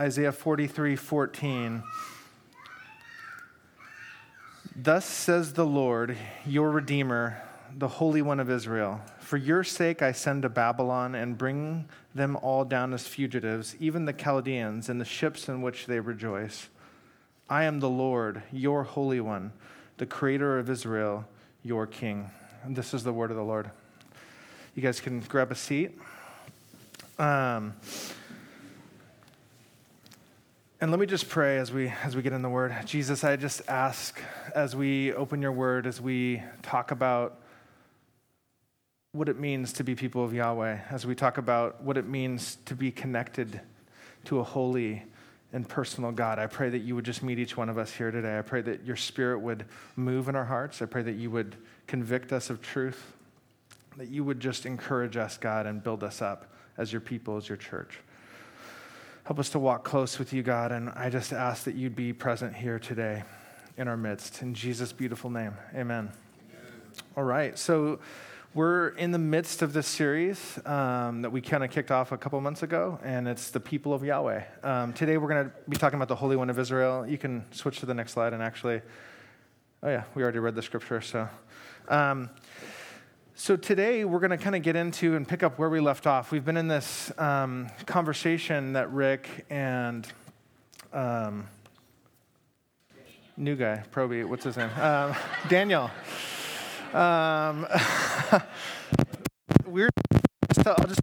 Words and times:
Isaiah 0.00 0.32
43 0.32 0.96
14. 0.96 1.82
Thus 4.74 5.04
says 5.04 5.52
the 5.52 5.66
Lord, 5.66 6.16
your 6.46 6.70
Redeemer, 6.70 7.42
the 7.76 7.86
Holy 7.86 8.22
One 8.22 8.40
of 8.40 8.48
Israel 8.48 9.02
For 9.18 9.36
your 9.36 9.62
sake 9.62 10.00
I 10.00 10.12
send 10.12 10.42
to 10.42 10.48
Babylon 10.48 11.14
and 11.14 11.36
bring 11.36 11.84
them 12.14 12.36
all 12.36 12.64
down 12.64 12.94
as 12.94 13.06
fugitives, 13.06 13.76
even 13.78 14.06
the 14.06 14.14
Chaldeans 14.14 14.88
and 14.88 14.98
the 14.98 15.04
ships 15.04 15.50
in 15.50 15.60
which 15.60 15.84
they 15.84 16.00
rejoice. 16.00 16.70
I 17.50 17.64
am 17.64 17.80
the 17.80 17.90
Lord, 17.90 18.42
your 18.50 18.84
Holy 18.84 19.20
One, 19.20 19.52
the 19.98 20.06
Creator 20.06 20.58
of 20.58 20.70
Israel, 20.70 21.26
your 21.62 21.86
King. 21.86 22.30
And 22.64 22.74
this 22.74 22.94
is 22.94 23.04
the 23.04 23.12
word 23.12 23.30
of 23.30 23.36
the 23.36 23.42
Lord. 23.42 23.70
You 24.74 24.80
guys 24.80 24.98
can 24.98 25.20
grab 25.20 25.52
a 25.52 25.54
seat. 25.54 25.98
Um, 27.18 27.74
and 30.80 30.90
let 30.90 30.98
me 30.98 31.04
just 31.04 31.28
pray 31.28 31.58
as 31.58 31.70
we 31.70 31.92
as 32.02 32.16
we 32.16 32.22
get 32.22 32.32
in 32.32 32.40
the 32.40 32.48
word. 32.48 32.74
Jesus, 32.86 33.22
I 33.22 33.36
just 33.36 33.60
ask 33.68 34.18
as 34.54 34.74
we 34.74 35.12
open 35.12 35.42
your 35.42 35.52
word, 35.52 35.86
as 35.86 36.00
we 36.00 36.42
talk 36.62 36.90
about 36.90 37.38
what 39.12 39.28
it 39.28 39.38
means 39.38 39.74
to 39.74 39.84
be 39.84 39.94
people 39.94 40.24
of 40.24 40.32
Yahweh, 40.32 40.78
as 40.90 41.04
we 41.04 41.14
talk 41.14 41.36
about 41.36 41.82
what 41.82 41.98
it 41.98 42.08
means 42.08 42.56
to 42.64 42.74
be 42.74 42.90
connected 42.90 43.60
to 44.24 44.38
a 44.38 44.42
holy 44.42 45.02
and 45.52 45.68
personal 45.68 46.12
God. 46.12 46.38
I 46.38 46.46
pray 46.46 46.70
that 46.70 46.78
you 46.78 46.94
would 46.94 47.04
just 47.04 47.22
meet 47.22 47.38
each 47.38 47.56
one 47.58 47.68
of 47.68 47.76
us 47.76 47.92
here 47.92 48.10
today. 48.10 48.38
I 48.38 48.42
pray 48.42 48.62
that 48.62 48.86
your 48.86 48.96
spirit 48.96 49.40
would 49.40 49.66
move 49.96 50.28
in 50.28 50.36
our 50.36 50.44
hearts. 50.44 50.80
I 50.80 50.86
pray 50.86 51.02
that 51.02 51.16
you 51.16 51.30
would 51.30 51.56
convict 51.88 52.32
us 52.32 52.48
of 52.48 52.62
truth, 52.62 53.12
that 53.98 54.08
you 54.08 54.24
would 54.24 54.40
just 54.40 54.64
encourage 54.64 55.16
us, 55.18 55.36
God, 55.36 55.66
and 55.66 55.82
build 55.82 56.04
us 56.04 56.22
up 56.22 56.54
as 56.78 56.90
your 56.90 57.00
people, 57.00 57.36
as 57.36 57.48
your 57.48 57.58
church. 57.58 57.98
Help 59.30 59.38
us 59.38 59.50
to 59.50 59.60
walk 59.60 59.84
close 59.84 60.18
with 60.18 60.32
you, 60.32 60.42
God, 60.42 60.72
and 60.72 60.90
I 60.90 61.08
just 61.08 61.32
ask 61.32 61.62
that 61.62 61.76
you'd 61.76 61.94
be 61.94 62.12
present 62.12 62.52
here 62.52 62.80
today 62.80 63.22
in 63.76 63.86
our 63.86 63.96
midst. 63.96 64.42
In 64.42 64.54
Jesus' 64.54 64.92
beautiful 64.92 65.30
name, 65.30 65.54
amen. 65.72 66.10
amen. 66.10 66.10
All 67.16 67.22
right, 67.22 67.56
so 67.56 68.00
we're 68.54 68.88
in 68.88 69.12
the 69.12 69.20
midst 69.20 69.62
of 69.62 69.72
this 69.72 69.86
series 69.86 70.58
um, 70.66 71.22
that 71.22 71.30
we 71.30 71.40
kind 71.40 71.62
of 71.62 71.70
kicked 71.70 71.92
off 71.92 72.10
a 72.10 72.18
couple 72.18 72.40
months 72.40 72.64
ago, 72.64 72.98
and 73.04 73.28
it's 73.28 73.52
the 73.52 73.60
people 73.60 73.94
of 73.94 74.02
Yahweh. 74.02 74.42
Um, 74.64 74.92
today 74.94 75.16
we're 75.16 75.28
going 75.28 75.44
to 75.44 75.52
be 75.68 75.76
talking 75.76 75.98
about 75.98 76.08
the 76.08 76.16
Holy 76.16 76.34
One 76.34 76.50
of 76.50 76.58
Israel. 76.58 77.06
You 77.06 77.16
can 77.16 77.44
switch 77.52 77.78
to 77.78 77.86
the 77.86 77.94
next 77.94 78.14
slide, 78.14 78.32
and 78.32 78.42
actually, 78.42 78.82
oh 79.84 79.90
yeah, 79.90 80.02
we 80.16 80.24
already 80.24 80.40
read 80.40 80.56
the 80.56 80.62
scripture, 80.62 81.00
so. 81.00 81.28
Um, 81.86 82.30
so 83.40 83.56
today 83.56 84.04
we're 84.04 84.18
going 84.18 84.32
to 84.32 84.36
kind 84.36 84.54
of 84.54 84.60
get 84.60 84.76
into 84.76 85.16
and 85.16 85.26
pick 85.26 85.42
up 85.42 85.58
where 85.58 85.70
we 85.70 85.80
left 85.80 86.06
off. 86.06 86.30
We've 86.30 86.44
been 86.44 86.58
in 86.58 86.68
this 86.68 87.10
um, 87.18 87.68
conversation 87.86 88.74
that 88.74 88.92
Rick 88.92 89.46
and 89.48 90.06
um, 90.92 91.48
new 93.38 93.56
guy, 93.56 93.82
Proby, 93.92 94.26
what's 94.26 94.44
his 94.44 94.58
name? 94.58 94.68
Um, 94.78 95.14
Daniel. 95.48 95.90
Um, 96.92 97.66
weird. 99.66 99.90
I'll 100.66 100.86
just, 100.86 100.99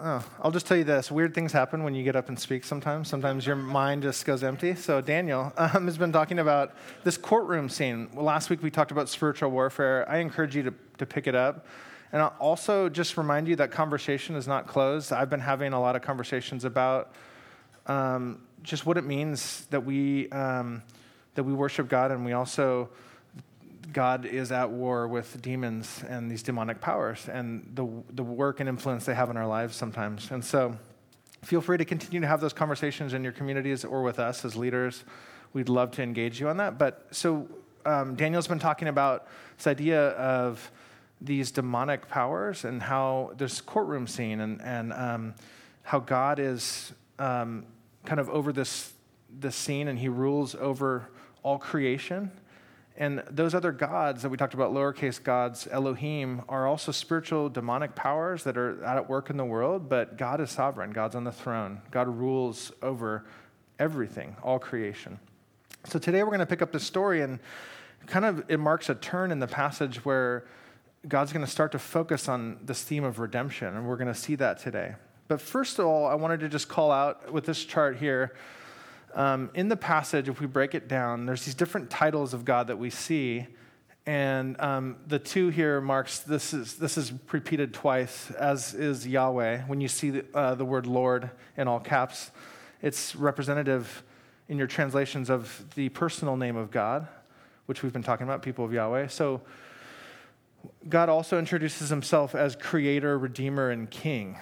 oh, 0.00 0.24
I'll 0.42 0.50
just 0.50 0.66
tell 0.66 0.76
you 0.76 0.84
this: 0.84 1.10
weird 1.10 1.34
things 1.34 1.52
happen 1.52 1.84
when 1.84 1.94
you 1.94 2.02
get 2.02 2.16
up 2.16 2.28
and 2.28 2.38
speak. 2.38 2.64
Sometimes, 2.64 3.08
sometimes 3.08 3.46
your 3.46 3.56
mind 3.56 4.02
just 4.02 4.24
goes 4.24 4.42
empty. 4.42 4.74
So 4.74 5.00
Daniel 5.00 5.52
um, 5.58 5.86
has 5.86 5.98
been 5.98 6.12
talking 6.12 6.38
about 6.38 6.74
this 7.04 7.16
courtroom 7.16 7.68
scene. 7.68 8.08
Last 8.14 8.50
week 8.50 8.62
we 8.62 8.70
talked 8.70 8.90
about 8.90 9.08
spiritual 9.08 9.50
warfare. 9.50 10.08
I 10.08 10.18
encourage 10.18 10.56
you 10.56 10.62
to 10.64 10.74
to 10.98 11.06
pick 11.06 11.26
it 11.26 11.34
up. 11.34 11.66
And 12.12 12.20
I'll 12.20 12.34
also 12.40 12.88
just 12.88 13.16
remind 13.16 13.46
you 13.46 13.56
that 13.56 13.70
conversation 13.70 14.34
is 14.34 14.48
not 14.48 14.66
closed. 14.66 15.12
I've 15.12 15.30
been 15.30 15.40
having 15.40 15.72
a 15.72 15.80
lot 15.80 15.94
of 15.94 16.02
conversations 16.02 16.64
about 16.64 17.12
um, 17.86 18.40
just 18.62 18.84
what 18.84 18.96
it 18.96 19.04
means 19.04 19.66
that 19.70 19.84
we 19.84 20.28
um, 20.30 20.82
that 21.34 21.44
we 21.44 21.52
worship 21.52 21.88
God, 21.88 22.10
and 22.10 22.24
we 22.24 22.32
also 22.32 22.88
God 23.92 24.24
is 24.24 24.52
at 24.52 24.70
war 24.70 25.08
with 25.08 25.40
demons 25.42 26.02
and 26.08 26.30
these 26.30 26.42
demonic 26.42 26.80
powers, 26.80 27.28
and 27.28 27.70
the 27.74 27.86
the 28.12 28.22
work 28.22 28.60
and 28.60 28.68
influence 28.68 29.04
they 29.04 29.14
have 29.14 29.30
in 29.30 29.36
our 29.36 29.46
lives 29.46 29.76
sometimes. 29.76 30.30
And 30.30 30.44
so, 30.44 30.76
feel 31.42 31.60
free 31.60 31.78
to 31.78 31.84
continue 31.84 32.20
to 32.20 32.26
have 32.26 32.40
those 32.40 32.52
conversations 32.52 33.14
in 33.14 33.22
your 33.22 33.32
communities 33.32 33.84
or 33.84 34.02
with 34.02 34.18
us 34.18 34.44
as 34.44 34.56
leaders. 34.56 35.04
We'd 35.52 35.68
love 35.68 35.90
to 35.92 36.02
engage 36.02 36.40
you 36.40 36.48
on 36.48 36.58
that. 36.58 36.78
But 36.78 37.06
so 37.10 37.48
um, 37.84 38.14
Daniel's 38.14 38.46
been 38.46 38.58
talking 38.58 38.88
about 38.88 39.26
this 39.56 39.66
idea 39.66 40.10
of 40.10 40.70
these 41.20 41.50
demonic 41.50 42.08
powers 42.08 42.64
and 42.64 42.82
how 42.82 43.32
this 43.36 43.60
courtroom 43.60 44.06
scene 44.06 44.40
and, 44.40 44.60
and 44.62 44.92
um, 44.92 45.34
how 45.82 45.98
God 45.98 46.38
is 46.38 46.92
um, 47.18 47.66
kind 48.04 48.20
of 48.20 48.28
over 48.30 48.52
this, 48.52 48.92
this 49.38 49.56
scene 49.56 49.88
and 49.88 49.98
he 49.98 50.08
rules 50.08 50.54
over 50.54 51.10
all 51.42 51.58
creation. 51.58 52.30
And 53.00 53.22
those 53.30 53.54
other 53.54 53.72
gods 53.72 54.20
that 54.22 54.28
we 54.28 54.36
talked 54.36 54.52
about, 54.52 54.74
lowercase 54.74 55.22
gods, 55.22 55.66
Elohim, 55.70 56.42
are 56.50 56.66
also 56.66 56.92
spiritual 56.92 57.48
demonic 57.48 57.94
powers 57.94 58.44
that 58.44 58.58
are 58.58 58.84
at 58.84 59.08
work 59.08 59.30
in 59.30 59.38
the 59.38 59.44
world, 59.44 59.88
but 59.88 60.18
God 60.18 60.38
is 60.38 60.50
sovereign. 60.50 60.90
God's 60.90 61.14
on 61.14 61.24
the 61.24 61.32
throne. 61.32 61.80
God 61.90 62.08
rules 62.08 62.72
over 62.82 63.24
everything, 63.78 64.36
all 64.42 64.58
creation. 64.58 65.18
So 65.86 65.98
today 65.98 66.22
we're 66.22 66.28
going 66.28 66.40
to 66.40 66.46
pick 66.46 66.60
up 66.60 66.72
the 66.72 66.78
story 66.78 67.22
and 67.22 67.38
kind 68.06 68.26
of 68.26 68.44
it 68.48 68.60
marks 68.60 68.90
a 68.90 68.94
turn 68.94 69.32
in 69.32 69.38
the 69.38 69.46
passage 69.46 70.04
where 70.04 70.44
God's 71.08 71.32
going 71.32 71.44
to 71.44 71.50
start 71.50 71.72
to 71.72 71.78
focus 71.78 72.28
on 72.28 72.58
this 72.62 72.82
theme 72.82 73.04
of 73.04 73.18
redemption, 73.18 73.74
and 73.74 73.88
we're 73.88 73.96
going 73.96 74.12
to 74.12 74.14
see 74.14 74.34
that 74.34 74.58
today. 74.58 74.94
But 75.26 75.40
first 75.40 75.78
of 75.78 75.86
all, 75.86 76.06
I 76.06 76.16
wanted 76.16 76.40
to 76.40 76.50
just 76.50 76.68
call 76.68 76.92
out 76.92 77.32
with 77.32 77.46
this 77.46 77.64
chart 77.64 77.96
here. 77.96 78.34
Um, 79.14 79.50
in 79.54 79.68
the 79.68 79.76
passage, 79.76 80.28
if 80.28 80.40
we 80.40 80.46
break 80.46 80.74
it 80.74 80.88
down, 80.88 81.26
there's 81.26 81.44
these 81.44 81.54
different 81.54 81.90
titles 81.90 82.32
of 82.32 82.44
God 82.44 82.68
that 82.68 82.78
we 82.78 82.90
see, 82.90 83.46
and 84.06 84.60
um, 84.60 84.96
the 85.06 85.18
two 85.18 85.48
here 85.48 85.80
marks 85.80 86.20
this 86.20 86.54
is 86.54 86.76
this 86.76 86.96
is 86.96 87.12
repeated 87.32 87.74
twice, 87.74 88.30
as 88.32 88.72
is 88.74 89.06
Yahweh. 89.06 89.62
When 89.62 89.80
you 89.80 89.88
see 89.88 90.10
the, 90.10 90.24
uh, 90.34 90.54
the 90.54 90.64
word 90.64 90.86
Lord 90.86 91.30
in 91.56 91.68
all 91.68 91.80
caps, 91.80 92.30
it's 92.82 93.16
representative 93.16 94.02
in 94.48 94.58
your 94.58 94.66
translations 94.66 95.30
of 95.30 95.64
the 95.74 95.88
personal 95.90 96.36
name 96.36 96.56
of 96.56 96.70
God, 96.70 97.06
which 97.66 97.82
we've 97.82 97.92
been 97.92 98.02
talking 98.02 98.24
about, 98.24 98.42
people 98.42 98.64
of 98.64 98.72
Yahweh. 98.72 99.08
So 99.08 99.40
God 100.88 101.08
also 101.08 101.38
introduces 101.38 101.88
himself 101.88 102.34
as 102.34 102.56
creator, 102.56 103.18
redeemer, 103.18 103.70
and 103.70 103.90
king. 103.90 104.38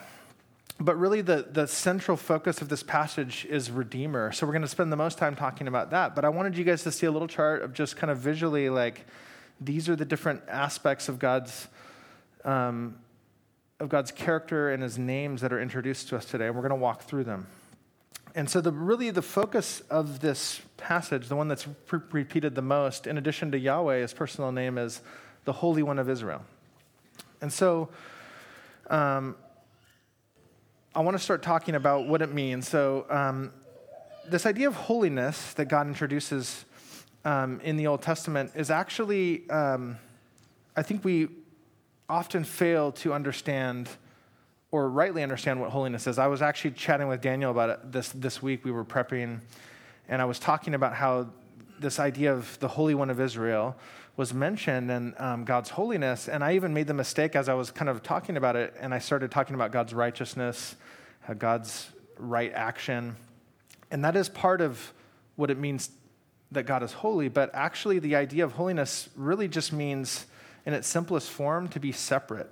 But 0.81 0.97
really, 0.97 1.23
the, 1.23 1.47
the 1.51 1.67
central 1.67 2.17
focus 2.17 2.63
of 2.63 2.69
this 2.69 2.85
passage 2.85 3.45
is 3.51 3.71
Redeemer. 3.71 4.31
So 4.31 4.47
we're 4.47 4.53
going 4.53 4.63
to 4.63 4.69
spend 4.69 4.93
the 4.93 4.97
most 4.97 5.19
time 5.19 5.35
talking 5.35 5.67
about 5.67 5.91
that. 5.91 6.15
But 6.15 6.25
I 6.25 6.29
wanted 6.29 6.57
you 6.57 6.65
guys 6.65 6.85
to 6.85 6.93
see 6.93 7.07
a 7.07 7.11
little 7.11 7.27
chart 7.27 7.63
of 7.63 7.73
just 7.73 7.97
kind 7.97 8.11
of 8.11 8.19
visually 8.19 8.69
like 8.69 9.05
these 9.61 9.89
are 9.89 9.97
the 9.97 10.05
different 10.05 10.43
aspects 10.49 11.09
of 11.09 11.19
God's, 11.19 11.67
um, 12.45 12.97
of 13.81 13.89
God's 13.89 14.13
character 14.13 14.71
and 14.71 14.83
his 14.83 14.99
names 14.99 15.41
that 15.41 15.53
are 15.53 15.61
introduced 15.61 16.09
to 16.11 16.17
us 16.17 16.25
today. 16.25 16.47
And 16.47 16.55
we're 16.55 16.63
going 16.63 16.71
to 16.71 16.77
walk 16.77 17.03
through 17.03 17.25
them. 17.25 17.49
And 18.37 18.49
so, 18.49 18.61
the, 18.61 18.71
really, 18.71 19.11
the 19.11 19.23
focus 19.23 19.81
of 19.91 20.21
this 20.21 20.61
passage, 20.77 21.27
the 21.27 21.35
one 21.35 21.49
that's 21.49 21.67
pre- 21.87 22.01
repeated 22.13 22.55
the 22.55 22.63
most, 22.63 23.09
in 23.09 23.19
addition 23.19 23.51
to 23.51 23.59
Yahweh, 23.59 24.03
his 24.03 24.13
personal 24.13 24.53
name 24.53 24.79
is 24.79 25.01
the 25.45 25.53
Holy 25.55 25.83
One 25.83 25.99
of 25.99 26.09
Israel. 26.09 26.45
And 27.41 27.53
so 27.53 27.89
um, 28.91 29.37
I 30.99 31.01
want 31.01 31.17
to 31.17 31.23
start 31.23 31.45
talking 31.45 31.77
about 31.77 32.09
what 32.09 32.23
it 32.23 32.35
means. 32.35 32.67
So, 32.67 33.07
um, 33.09 33.53
this 34.27 34.47
idea 34.47 34.67
of 34.67 34.75
holiness 34.75 35.55
that 35.55 35.67
God 35.67 35.87
introduces 35.87 36.65
um, 37.25 37.61
in 37.61 37.77
the 37.77 37.87
Old 37.87 38.03
Testament 38.03 38.51
is 38.57 38.69
actually, 38.69 39.49
um, 39.49 39.97
I 40.77 40.83
think 40.83 41.05
we 41.05 41.29
often 42.09 42.43
fail 42.43 42.91
to 42.91 43.13
understand 43.13 43.89
or 44.73 44.91
rightly 44.91 45.23
understand 45.23 45.61
what 45.61 45.71
holiness 45.71 46.09
is. 46.09 46.19
I 46.19 46.27
was 46.27 46.43
actually 46.43 46.73
chatting 46.73 47.07
with 47.07 47.21
Daniel 47.21 47.53
about 47.53 47.71
it 47.71 47.93
this, 47.93 48.09
this 48.09 48.43
week. 48.43 48.65
We 48.65 48.73
were 48.73 48.85
prepping, 48.85 49.39
and 50.09 50.21
I 50.21 50.25
was 50.25 50.41
talking 50.41 50.75
about 50.75 50.95
how 50.95 51.29
this 51.79 51.99
idea 51.99 52.33
of 52.33 52.59
the 52.61 52.69
Holy 52.69 52.95
One 52.95 53.11
of 53.11 53.21
Israel 53.21 53.77
was 54.17 54.35
mentioned 54.35 54.91
and 54.91 55.15
um, 55.19 55.45
God's 55.45 55.71
holiness. 55.71 56.29
And 56.29 56.43
I 56.43 56.55
even 56.55 56.75
made 56.75 56.89
the 56.89 56.95
mistake 56.95 57.37
as 57.37 57.49
I 57.49 57.55
was 57.55 57.71
kind 57.71 57.89
of 57.89 58.03
talking 58.03 58.37
about 58.37 58.57
it, 58.57 58.75
and 58.81 58.93
I 58.93 58.99
started 58.99 59.31
talking 59.31 59.55
about 59.55 59.71
God's 59.71 59.95
righteousness, 59.95 60.75
uh, 61.29 61.35
God's 61.35 61.89
right 62.19 62.53
action. 62.53 63.15
And 63.91 64.05
that 64.05 64.17
is 64.17 64.29
part 64.29 64.61
of 64.61 64.93
what 65.37 65.51
it 65.51 65.59
means 65.59 65.91
that 66.51 66.65
God 66.65 66.83
is 66.83 66.93
holy. 66.93 67.29
But 67.29 67.55
actually, 67.55 68.01
the 68.01 68.17
idea 68.17 68.45
of 68.45 68.53
holiness 68.53 69.09
really 69.15 69.47
just 69.47 69.73
means, 69.73 70.27
in 70.67 70.75
its 70.75 70.89
simplest 70.89 71.31
form, 71.31 71.69
to 71.69 71.81
be 71.81 71.93
separate. 71.93 72.51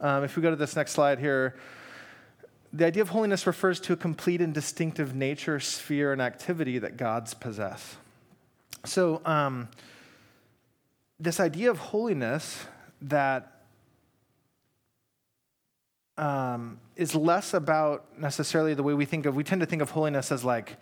Um, 0.00 0.22
if 0.22 0.36
we 0.36 0.42
go 0.42 0.50
to 0.50 0.56
this 0.56 0.76
next 0.76 0.92
slide 0.92 1.18
here, 1.18 1.56
the 2.72 2.84
idea 2.84 3.00
of 3.00 3.08
holiness 3.08 3.46
refers 3.46 3.80
to 3.80 3.94
a 3.94 3.96
complete 3.96 4.42
and 4.42 4.52
distinctive 4.52 5.14
nature, 5.14 5.60
sphere, 5.60 6.12
and 6.12 6.20
activity 6.20 6.78
that 6.78 6.98
gods 6.98 7.32
possess. 7.32 7.96
So, 8.86 9.20
um, 9.24 9.68
this 11.18 11.40
idea 11.40 11.70
of 11.70 11.78
holiness 11.78 12.66
that 13.02 13.62
um, 16.18 16.78
is 16.94 17.14
less 17.14 17.52
about 17.52 18.18
necessarily 18.18 18.74
the 18.74 18.82
way 18.82 18.94
we 18.94 19.04
think 19.04 19.26
of. 19.26 19.34
We 19.34 19.44
tend 19.44 19.60
to 19.60 19.66
think 19.66 19.82
of 19.82 19.90
holiness 19.90 20.30
as 20.30 20.44
like, 20.44 20.76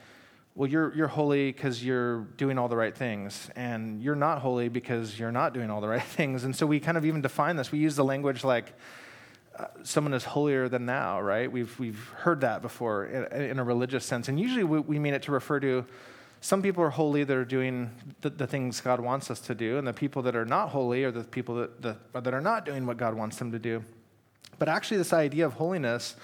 well, 0.55 0.69
you're 0.69 0.95
you're 0.95 1.09
holy 1.09 1.51
because 1.51 1.85
you're 1.85 2.21
doing 2.37 2.59
all 2.59 2.69
the 2.69 2.77
right 2.77 2.97
things, 2.97 3.51
and 3.57 4.03
you're 4.03 4.15
not 4.15 4.41
holy 4.41 4.69
because 4.69 5.19
you're 5.19 5.33
not 5.33 5.53
doing 5.53 5.71
all 5.71 5.81
the 5.81 5.89
right 5.89 6.03
things. 6.19 6.45
And 6.45 6.55
so 6.55 6.67
we 6.67 6.81
kind 6.81 6.97
of 6.97 7.05
even 7.05 7.21
define 7.21 7.57
this. 7.57 7.73
We 7.73 7.79
use 7.79 7.97
the 7.97 8.05
language 8.05 8.45
like. 8.45 8.73
Uh, 9.57 9.67
someone 9.85 10.13
is 10.13 10.25
holier 10.25 10.69
than 10.69 10.85
thou, 10.85 11.21
right? 11.21 11.53
We've, 11.53 11.79
we've 11.79 12.09
heard 12.17 12.41
that 12.41 12.61
before 12.61 13.05
in, 13.07 13.41
in 13.41 13.59
a 13.61 13.63
religious 13.63 14.05
sense. 14.05 14.27
And 14.29 14.41
usually 14.41 14.65
we, 14.65 14.81
we 14.81 14.99
mean 14.99 15.15
it 15.15 15.23
to 15.23 15.31
refer 15.31 15.61
to 15.61 15.85
some 16.45 16.61
people 16.61 16.85
are 16.85 16.91
holy 16.91 17.25
that 17.25 17.35
are 17.35 17.43
doing 17.47 17.91
the, 18.21 18.29
the, 18.29 18.47
things 18.47 18.83
God 18.83 19.01
wants 19.01 19.31
us 19.31 19.41
to 19.41 19.55
do, 19.55 19.79
and 19.79 19.89
the 19.89 19.95
people 19.95 20.21
that 20.21 20.37
are 20.37 20.45
not 20.45 20.69
holy 20.69 21.03
are 21.03 21.11
the 21.11 21.25
people 21.25 21.55
that, 21.55 21.81
that, 21.81 22.23
that 22.23 22.35
are 22.35 22.41
not 22.43 22.67
doing 22.67 22.85
what 22.85 22.99
God 22.99 23.15
wants 23.15 23.39
them 23.39 23.51
to 23.53 23.59
do. 23.59 23.83
But 24.59 24.69
actually, 24.69 24.99
this 24.99 25.15
idea 25.15 25.47
of 25.47 25.55
holiness, 25.55 26.17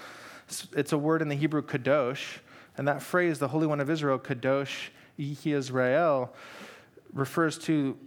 it's 0.77 0.91
a 0.91 0.97
word 0.99 1.23
in 1.23 1.27
the 1.27 1.35
Hebrew 1.35 1.63
kadosh, 1.63 2.37
and 2.77 2.87
that 2.87 3.01
phrase, 3.01 3.39
the 3.39 3.47
Holy 3.47 3.65
One 3.65 3.79
of 3.79 3.89
Israel, 3.89 4.19
kadosh 4.19 4.89
Yihi 5.17 5.55
Israel, 5.55 6.31
refers 7.13 7.57
to 7.57 7.97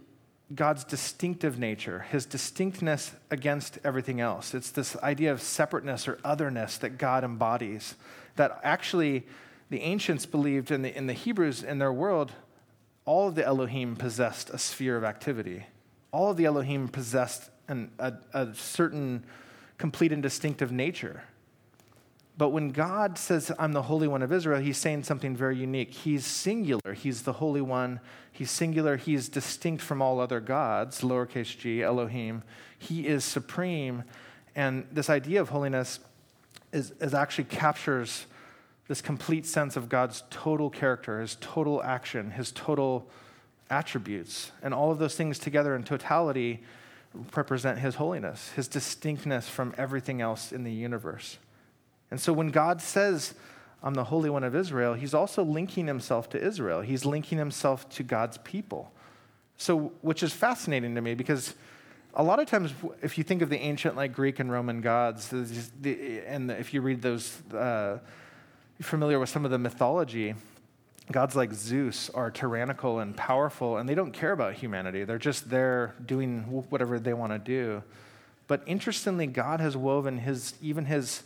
God's 0.55 0.85
distinctive 0.85 1.59
nature, 1.59 2.05
his 2.11 2.25
distinctness 2.25 3.13
against 3.29 3.77
everything 3.83 4.21
else. 4.21 4.53
It's 4.53 4.71
this 4.71 4.95
idea 5.03 5.33
of 5.33 5.41
separateness 5.41 6.07
or 6.07 6.19
otherness 6.23 6.77
that 6.77 6.97
God 6.97 7.25
embodies. 7.25 7.95
That 8.37 8.57
actually, 8.63 9.25
the 9.69 9.81
ancients 9.81 10.25
believed 10.25 10.71
in 10.71 10.81
the, 10.81 10.95
in 10.95 11.07
the 11.07 11.13
Hebrews 11.13 11.63
in 11.63 11.79
their 11.79 11.93
world, 11.93 12.31
all 13.05 13.27
of 13.27 13.35
the 13.35 13.45
Elohim 13.45 13.95
possessed 13.95 14.49
a 14.49 14.57
sphere 14.57 14.97
of 14.97 15.03
activity. 15.03 15.65
All 16.11 16.31
of 16.31 16.37
the 16.37 16.45
Elohim 16.45 16.87
possessed 16.87 17.49
an, 17.67 17.91
a, 17.99 18.13
a 18.33 18.53
certain 18.53 19.23
complete 19.77 20.11
and 20.11 20.23
distinctive 20.23 20.71
nature. 20.71 21.23
But 22.37 22.49
when 22.49 22.69
God 22.69 23.17
says, 23.17 23.51
I'm 23.57 23.71
the 23.71 23.83
Holy 23.83 24.07
One 24.07 24.21
of 24.21 24.31
Israel, 24.31 24.59
he's 24.59 24.77
saying 24.77 25.03
something 25.03 25.35
very 25.35 25.57
unique. 25.57 25.93
He's 25.93 26.25
singular. 26.25 26.93
He's 26.93 27.21
the 27.21 27.33
Holy 27.33 27.61
One. 27.61 28.01
He's 28.31 28.51
singular. 28.51 28.97
He's 28.97 29.29
distinct 29.29 29.81
from 29.81 30.01
all 30.01 30.19
other 30.19 30.41
gods, 30.41 31.01
lowercase 31.01 31.57
g, 31.57 31.81
Elohim. 31.81 32.43
He 32.77 33.07
is 33.07 33.23
supreme. 33.23 34.03
And 34.53 34.85
this 34.91 35.09
idea 35.09 35.39
of 35.39 35.49
holiness 35.49 35.99
is, 36.73 36.91
is 36.99 37.13
actually 37.13 37.45
captures 37.45 38.25
this 38.87 39.01
complete 39.01 39.45
sense 39.45 39.75
of 39.75 39.89
God's 39.89 40.23
total 40.29 40.69
character, 40.69 41.19
his 41.19 41.37
total 41.41 41.81
action, 41.83 42.31
his 42.31 42.51
total 42.51 43.07
attributes. 43.69 44.51
And 44.61 44.73
all 44.73 44.91
of 44.91 44.99
those 44.99 45.15
things 45.15 45.39
together 45.39 45.75
in 45.75 45.83
totality 45.83 46.61
represent 47.35 47.79
his 47.79 47.95
holiness, 47.95 48.51
his 48.51 48.67
distinctness 48.67 49.49
from 49.49 49.73
everything 49.77 50.21
else 50.21 50.51
in 50.51 50.63
the 50.63 50.71
universe. 50.71 51.37
And 52.11 52.19
so 52.19 52.33
when 52.33 52.49
God 52.49 52.81
says, 52.81 53.33
I'm 53.81 53.93
the 53.93 54.03
Holy 54.05 54.29
One 54.29 54.43
of 54.43 54.55
Israel, 54.55 54.93
he's 54.93 55.13
also 55.13 55.43
linking 55.43 55.87
himself 55.87 56.29
to 56.29 56.43
Israel. 56.43 56.81
He's 56.81 57.05
linking 57.05 57.37
himself 57.37 57.89
to 57.89 58.03
God's 58.03 58.37
people. 58.39 58.91
So, 59.57 59.93
which 60.01 60.21
is 60.21 60.33
fascinating 60.33 60.95
to 60.95 61.01
me 61.01 61.13
because 61.15 61.55
a 62.13 62.23
lot 62.23 62.39
of 62.39 62.47
times, 62.47 62.73
if 63.01 63.17
you 63.17 63.23
think 63.23 63.41
of 63.41 63.49
the 63.49 63.57
ancient 63.57 63.95
like 63.95 64.13
Greek 64.13 64.39
and 64.39 64.51
Roman 64.51 64.81
gods, 64.81 65.31
and 65.31 66.51
if 66.51 66.73
you 66.73 66.81
read 66.81 67.01
those, 67.01 67.41
uh, 67.53 67.99
familiar 68.81 69.19
with 69.19 69.29
some 69.29 69.45
of 69.45 69.51
the 69.51 69.57
mythology, 69.57 70.35
gods 71.11 71.35
like 71.35 71.53
Zeus 71.53 72.09
are 72.09 72.31
tyrannical 72.31 72.99
and 72.99 73.15
powerful, 73.15 73.77
and 73.77 73.87
they 73.87 73.95
don't 73.95 74.11
care 74.11 74.31
about 74.31 74.55
humanity. 74.55 75.03
They're 75.03 75.17
just 75.17 75.49
there 75.49 75.95
doing 76.05 76.41
whatever 76.69 76.99
they 76.99 77.13
want 77.13 77.31
to 77.31 77.39
do. 77.39 77.83
But 78.47 78.63
interestingly, 78.65 79.27
God 79.27 79.59
has 79.59 79.75
woven 79.75 80.19
his, 80.19 80.53
even 80.61 80.85
his 80.85 81.23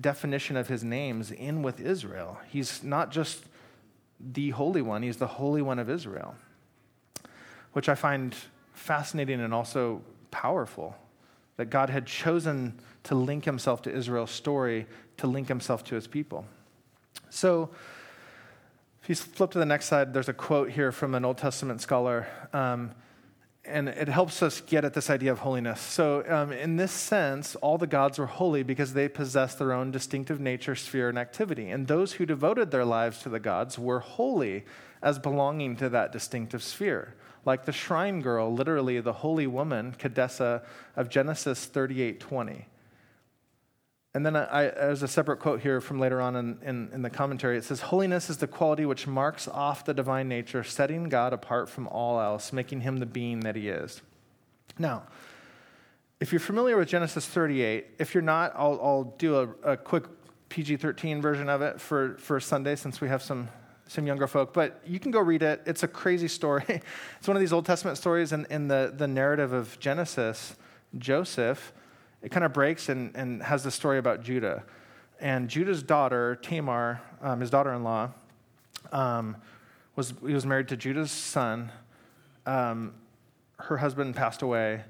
definition 0.00 0.56
of 0.56 0.68
his 0.68 0.84
names 0.84 1.30
in 1.30 1.62
with 1.62 1.80
Israel. 1.80 2.38
He's 2.48 2.82
not 2.82 3.10
just 3.10 3.44
the 4.20 4.50
Holy 4.50 4.82
One, 4.82 5.02
he's 5.02 5.16
the 5.16 5.26
Holy 5.26 5.62
One 5.62 5.78
of 5.78 5.88
Israel, 5.88 6.34
which 7.72 7.88
I 7.88 7.94
find 7.94 8.34
fascinating 8.72 9.40
and 9.40 9.54
also 9.54 10.02
powerful. 10.30 10.96
That 11.56 11.70
God 11.70 11.90
had 11.90 12.06
chosen 12.06 12.78
to 13.04 13.16
link 13.16 13.44
himself 13.44 13.82
to 13.82 13.92
Israel's 13.92 14.30
story, 14.30 14.86
to 15.16 15.26
link 15.26 15.48
himself 15.48 15.82
to 15.84 15.96
his 15.96 16.06
people. 16.06 16.46
So, 17.30 17.70
if 19.02 19.08
you 19.08 19.14
flip 19.14 19.50
to 19.52 19.58
the 19.58 19.66
next 19.66 19.86
slide, 19.86 20.12
there's 20.12 20.28
a 20.28 20.34
quote 20.34 20.70
here 20.70 20.92
from 20.92 21.14
an 21.14 21.24
Old 21.24 21.38
Testament 21.38 21.80
scholar, 21.80 22.26
um, 22.52 22.90
and 23.64 23.88
it 23.88 24.08
helps 24.08 24.42
us 24.42 24.60
get 24.60 24.84
at 24.84 24.94
this 24.94 25.08
idea 25.08 25.32
of 25.32 25.38
holiness. 25.38 25.80
So, 25.80 26.24
um, 26.28 26.52
in 26.52 26.76
this 26.76 26.92
sense, 26.92 27.54
all 27.56 27.78
the 27.78 27.86
gods 27.86 28.18
were 28.18 28.26
holy 28.26 28.62
because 28.62 28.92
they 28.92 29.08
possessed 29.08 29.58
their 29.58 29.72
own 29.72 29.90
distinctive 29.90 30.40
nature, 30.40 30.74
sphere, 30.74 31.08
and 31.08 31.18
activity. 31.18 31.70
And 31.70 31.86
those 31.86 32.14
who 32.14 32.26
devoted 32.26 32.70
their 32.70 32.84
lives 32.84 33.22
to 33.22 33.28
the 33.28 33.40
gods 33.40 33.78
were 33.78 34.00
holy 34.00 34.64
as 35.02 35.18
belonging 35.18 35.76
to 35.76 35.88
that 35.90 36.12
distinctive 36.12 36.62
sphere. 36.62 37.14
Like 37.44 37.64
the 37.64 37.72
shrine 37.72 38.20
girl, 38.20 38.52
literally 38.52 39.00
the 39.00 39.12
holy 39.12 39.46
woman, 39.46 39.94
Kadessa 39.98 40.64
of 40.96 41.08
Genesis 41.08 41.64
38 41.64 42.20
20. 42.20 42.66
And 44.18 44.26
then 44.26 44.34
I, 44.34 44.64
there's 44.64 45.04
a 45.04 45.06
separate 45.06 45.38
quote 45.38 45.60
here 45.60 45.80
from 45.80 46.00
later 46.00 46.20
on 46.20 46.34
in, 46.34 46.58
in, 46.64 46.90
in, 46.92 47.02
the 47.02 47.08
commentary. 47.08 47.56
It 47.56 47.62
says, 47.62 47.82
Holiness 47.82 48.28
is 48.28 48.38
the 48.38 48.48
quality 48.48 48.84
which 48.84 49.06
marks 49.06 49.46
off 49.46 49.84
the 49.84 49.94
divine 49.94 50.26
nature, 50.26 50.64
setting 50.64 51.08
God 51.08 51.32
apart 51.32 51.68
from 51.68 51.86
all 51.86 52.20
else, 52.20 52.52
making 52.52 52.80
him 52.80 52.96
the 52.96 53.06
being 53.06 53.38
that 53.42 53.54
he 53.54 53.68
is. 53.68 54.02
Now, 54.76 55.04
if 56.18 56.32
you're 56.32 56.40
familiar 56.40 56.76
with 56.76 56.88
Genesis 56.88 57.26
38, 57.26 57.86
if 58.00 58.12
you're 58.12 58.20
not, 58.20 58.52
I'll, 58.56 58.80
I'll 58.82 59.14
do 59.18 59.36
a, 59.36 59.74
a 59.74 59.76
quick 59.76 60.06
PG 60.48 60.78
13 60.78 61.22
version 61.22 61.48
of 61.48 61.62
it 61.62 61.80
for, 61.80 62.16
for 62.16 62.40
Sunday 62.40 62.74
since 62.74 63.00
we 63.00 63.06
have 63.06 63.22
some, 63.22 63.48
some 63.86 64.04
younger 64.04 64.26
folk. 64.26 64.52
But 64.52 64.82
you 64.84 64.98
can 64.98 65.12
go 65.12 65.20
read 65.20 65.44
it. 65.44 65.62
It's 65.64 65.84
a 65.84 65.88
crazy 65.88 66.26
story. 66.26 66.64
it's 67.18 67.28
one 67.28 67.36
of 67.36 67.40
these 67.40 67.52
Old 67.52 67.66
Testament 67.66 67.96
stories 67.96 68.32
in, 68.32 68.48
in 68.50 68.66
the, 68.66 68.92
the 68.96 69.06
narrative 69.06 69.52
of 69.52 69.78
Genesis. 69.78 70.56
Joseph 70.98 71.72
it 72.22 72.30
kind 72.30 72.44
of 72.44 72.52
breaks 72.52 72.88
and, 72.88 73.14
and 73.14 73.42
has 73.42 73.62
the 73.62 73.70
story 73.70 73.98
about 73.98 74.22
Judah. 74.22 74.64
And 75.20 75.48
Judah's 75.48 75.82
daughter, 75.82 76.36
Tamar, 76.42 77.00
um, 77.22 77.40
his 77.40 77.50
daughter 77.50 77.72
in 77.72 77.82
law, 77.82 78.10
um, 78.92 79.36
was, 79.96 80.14
he 80.24 80.32
was 80.32 80.46
married 80.46 80.68
to 80.68 80.76
Judah's 80.76 81.10
son. 81.10 81.72
Um, 82.46 82.94
her 83.56 83.76
husband 83.76 84.14
passed 84.14 84.42
away, 84.42 84.84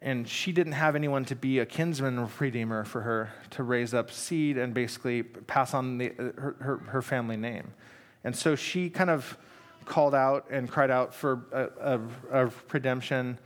and 0.00 0.26
she 0.26 0.52
didn't 0.52 0.72
have 0.72 0.96
anyone 0.96 1.24
to 1.26 1.36
be 1.36 1.58
a 1.58 1.66
kinsman 1.66 2.28
redeemer 2.38 2.84
for 2.84 3.02
her 3.02 3.32
to 3.50 3.62
raise 3.62 3.92
up 3.92 4.10
seed 4.10 4.56
and 4.56 4.72
basically 4.72 5.22
pass 5.22 5.74
on 5.74 5.98
the, 5.98 6.12
her, 6.16 6.56
her, 6.60 6.76
her 6.88 7.02
family 7.02 7.36
name. 7.36 7.72
And 8.22 8.34
so 8.34 8.56
she 8.56 8.88
kind 8.88 9.10
of 9.10 9.36
called 9.84 10.14
out 10.14 10.46
and 10.50 10.70
cried 10.70 10.90
out 10.90 11.14
for 11.14 11.42
a, 11.52 11.98
a, 12.32 12.44
a 12.44 12.50
redemption. 12.72 13.38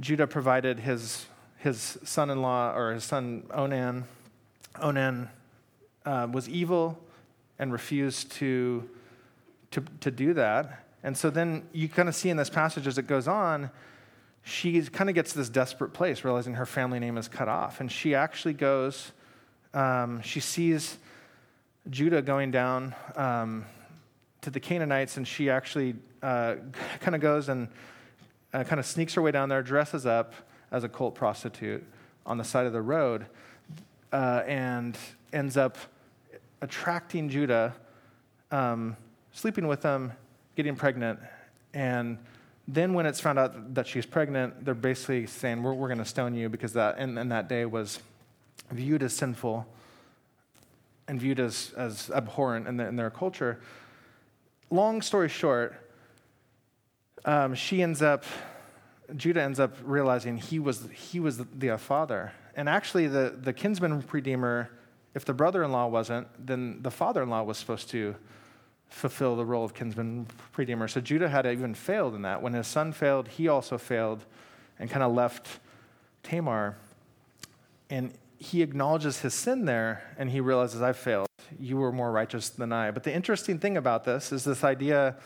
Judah 0.00 0.26
provided 0.26 0.80
his 0.80 1.26
his 1.62 1.96
son 2.02 2.28
in 2.28 2.42
law, 2.42 2.74
or 2.74 2.92
his 2.92 3.04
son 3.04 3.44
Onan, 3.52 4.04
Onan 4.80 5.28
uh, 6.04 6.26
was 6.30 6.48
evil 6.48 6.98
and 7.58 7.72
refused 7.72 8.32
to, 8.32 8.88
to, 9.70 9.84
to 10.00 10.10
do 10.10 10.34
that. 10.34 10.84
And 11.04 11.16
so 11.16 11.30
then 11.30 11.68
you 11.72 11.88
kind 11.88 12.08
of 12.08 12.16
see 12.16 12.30
in 12.30 12.36
this 12.36 12.50
passage 12.50 12.86
as 12.86 12.98
it 12.98 13.06
goes 13.06 13.28
on, 13.28 13.70
she 14.42 14.82
kind 14.82 15.08
of 15.08 15.14
gets 15.14 15.32
this 15.32 15.48
desperate 15.48 15.92
place, 15.92 16.24
realizing 16.24 16.54
her 16.54 16.66
family 16.66 16.98
name 16.98 17.16
is 17.16 17.28
cut 17.28 17.48
off. 17.48 17.80
And 17.80 17.90
she 17.90 18.14
actually 18.14 18.54
goes, 18.54 19.12
um, 19.72 20.20
she 20.22 20.40
sees 20.40 20.98
Judah 21.90 22.22
going 22.22 22.50
down 22.50 22.94
um, 23.14 23.64
to 24.40 24.50
the 24.50 24.58
Canaanites, 24.58 25.16
and 25.16 25.28
she 25.28 25.48
actually 25.48 25.94
uh, 26.24 26.56
kind 27.00 27.14
of 27.14 27.20
goes 27.20 27.48
and 27.48 27.68
uh, 28.52 28.64
kind 28.64 28.80
of 28.80 28.86
sneaks 28.86 29.14
her 29.14 29.22
way 29.22 29.30
down 29.30 29.48
there, 29.48 29.62
dresses 29.62 30.06
up, 30.06 30.34
as 30.72 30.82
a 30.82 30.88
cult 30.88 31.14
prostitute 31.14 31.84
on 32.26 32.38
the 32.38 32.44
side 32.44 32.66
of 32.66 32.72
the 32.72 32.82
road 32.82 33.26
uh, 34.12 34.42
and 34.46 34.96
ends 35.32 35.56
up 35.56 35.76
attracting 36.60 37.28
Judah, 37.28 37.74
um, 38.50 38.96
sleeping 39.32 39.66
with 39.66 39.82
them, 39.82 40.12
getting 40.56 40.74
pregnant. 40.74 41.20
And 41.74 42.18
then 42.66 42.94
when 42.94 43.06
it's 43.06 43.20
found 43.20 43.38
out 43.38 43.74
that 43.74 43.86
she's 43.86 44.06
pregnant, 44.06 44.64
they're 44.64 44.74
basically 44.74 45.26
saying, 45.26 45.62
We're, 45.62 45.74
we're 45.74 45.88
going 45.88 45.98
to 45.98 46.04
stone 46.04 46.34
you 46.34 46.48
because 46.48 46.72
that, 46.74 46.96
and, 46.98 47.18
and 47.18 47.30
that 47.32 47.48
day 47.48 47.64
was 47.64 48.00
viewed 48.70 49.02
as 49.02 49.12
sinful 49.12 49.66
and 51.08 51.20
viewed 51.20 51.40
as, 51.40 51.72
as 51.76 52.10
abhorrent 52.10 52.68
in, 52.68 52.76
the, 52.76 52.86
in 52.86 52.96
their 52.96 53.10
culture. 53.10 53.60
Long 54.70 55.02
story 55.02 55.28
short, 55.28 55.74
um, 57.24 57.54
she 57.54 57.82
ends 57.82 58.00
up 58.00 58.24
Judah 59.16 59.42
ends 59.42 59.60
up 59.60 59.76
realizing 59.82 60.36
he 60.36 60.58
was, 60.58 60.88
he 60.92 61.20
was 61.20 61.38
the 61.38 61.70
uh, 61.70 61.76
father. 61.76 62.32
And 62.54 62.68
actually, 62.68 63.06
the, 63.06 63.36
the 63.38 63.52
kinsman 63.52 64.04
redeemer, 64.10 64.70
if 65.14 65.24
the 65.24 65.34
brother 65.34 65.62
in 65.62 65.72
law 65.72 65.86
wasn't, 65.86 66.28
then 66.38 66.82
the 66.82 66.90
father 66.90 67.22
in 67.22 67.30
law 67.30 67.42
was 67.42 67.58
supposed 67.58 67.88
to 67.90 68.14
fulfill 68.88 69.36
the 69.36 69.44
role 69.44 69.64
of 69.64 69.74
kinsman 69.74 70.26
redeemer. 70.56 70.86
So 70.86 71.00
Judah 71.00 71.28
had 71.28 71.46
even 71.46 71.74
failed 71.74 72.14
in 72.14 72.22
that. 72.22 72.42
When 72.42 72.52
his 72.52 72.66
son 72.66 72.92
failed, 72.92 73.28
he 73.28 73.48
also 73.48 73.78
failed 73.78 74.24
and 74.78 74.90
kind 74.90 75.02
of 75.02 75.12
left 75.12 75.60
Tamar. 76.22 76.76
And 77.88 78.12
he 78.38 78.62
acknowledges 78.62 79.20
his 79.20 79.34
sin 79.34 79.64
there 79.64 80.02
and 80.18 80.30
he 80.30 80.40
realizes, 80.40 80.82
I've 80.82 80.98
failed. 80.98 81.26
You 81.58 81.76
were 81.78 81.92
more 81.92 82.10
righteous 82.10 82.50
than 82.50 82.72
I. 82.72 82.90
But 82.90 83.04
the 83.04 83.12
interesting 83.12 83.58
thing 83.58 83.76
about 83.76 84.04
this 84.04 84.32
is 84.32 84.44
this 84.44 84.62
idea 84.62 85.16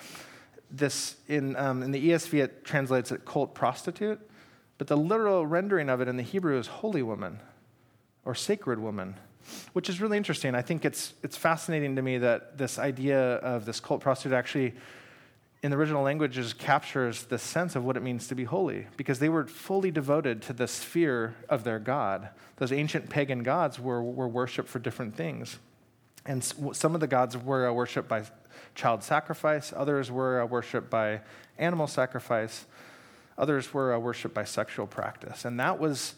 this 0.70 1.16
in, 1.28 1.56
um, 1.56 1.82
in 1.82 1.92
the 1.92 2.10
ESV, 2.10 2.42
it 2.42 2.64
translates 2.64 3.12
it 3.12 3.24
cult 3.24 3.54
prostitute, 3.54 4.20
but 4.78 4.86
the 4.86 4.96
literal 4.96 5.46
rendering 5.46 5.88
of 5.88 6.00
it 6.00 6.08
in 6.08 6.16
the 6.16 6.22
Hebrew 6.22 6.58
is 6.58 6.66
holy 6.66 7.02
woman 7.02 7.40
or 8.24 8.34
sacred 8.34 8.78
woman, 8.78 9.14
which 9.72 9.88
is 9.88 10.00
really 10.00 10.16
interesting. 10.16 10.54
I 10.54 10.62
think 10.62 10.84
it's, 10.84 11.14
it's 11.22 11.36
fascinating 11.36 11.96
to 11.96 12.02
me 12.02 12.18
that 12.18 12.58
this 12.58 12.78
idea 12.78 13.36
of 13.36 13.64
this 13.64 13.80
cult 13.80 14.00
prostitute 14.00 14.36
actually 14.36 14.74
in 15.62 15.70
the 15.70 15.76
original 15.76 16.02
languages 16.02 16.52
captures 16.52 17.24
the 17.24 17.38
sense 17.38 17.74
of 17.76 17.84
what 17.84 17.96
it 17.96 18.02
means 18.02 18.28
to 18.28 18.34
be 18.34 18.44
holy 18.44 18.86
because 18.96 19.18
they 19.18 19.28
were 19.28 19.46
fully 19.46 19.90
devoted 19.90 20.42
to 20.42 20.52
the 20.52 20.68
sphere 20.68 21.34
of 21.48 21.64
their 21.64 21.78
God. 21.78 22.28
Those 22.56 22.72
ancient 22.72 23.08
pagan 23.08 23.42
gods 23.42 23.80
were, 23.80 24.02
were 24.02 24.28
worshiped 24.28 24.68
for 24.68 24.78
different 24.78 25.16
things. 25.16 25.58
And 26.26 26.44
some 26.44 26.94
of 26.94 27.00
the 27.00 27.06
gods 27.06 27.36
were 27.36 27.72
worshiped 27.72 28.08
by 28.08 28.24
child 28.76 29.02
sacrifice, 29.02 29.72
others 29.74 30.10
were 30.10 30.42
uh, 30.42 30.46
worshiped 30.46 30.88
by 30.88 31.20
animal 31.58 31.88
sacrifice, 31.88 32.66
others 33.36 33.74
were 33.74 33.92
uh, 33.92 33.98
worshiped 33.98 34.34
by 34.34 34.44
sexual 34.44 34.86
practice. 34.86 35.44
And 35.44 35.58
that 35.58 35.80
was 35.80 36.14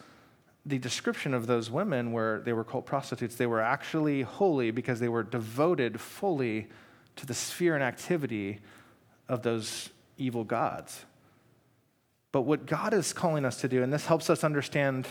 the 0.66 0.78
description 0.78 1.32
of 1.32 1.46
those 1.46 1.70
women 1.70 2.12
where 2.12 2.40
they 2.40 2.52
were 2.52 2.64
cult 2.64 2.84
prostitutes. 2.84 3.36
They 3.36 3.46
were 3.46 3.62
actually 3.62 4.22
holy 4.22 4.70
because 4.70 5.00
they 5.00 5.08
were 5.08 5.22
devoted 5.22 5.98
fully 6.00 6.66
to 7.16 7.24
the 7.24 7.34
sphere 7.34 7.74
and 7.74 7.82
activity 7.82 8.58
of 9.28 9.42
those 9.42 9.88
evil 10.18 10.44
gods. 10.44 11.06
But 12.32 12.42
what 12.42 12.66
God 12.66 12.92
is 12.92 13.12
calling 13.12 13.44
us 13.44 13.60
to 13.62 13.68
do, 13.68 13.82
and 13.82 13.92
this 13.92 14.06
helps 14.06 14.28
us 14.28 14.44
understand 14.44 15.08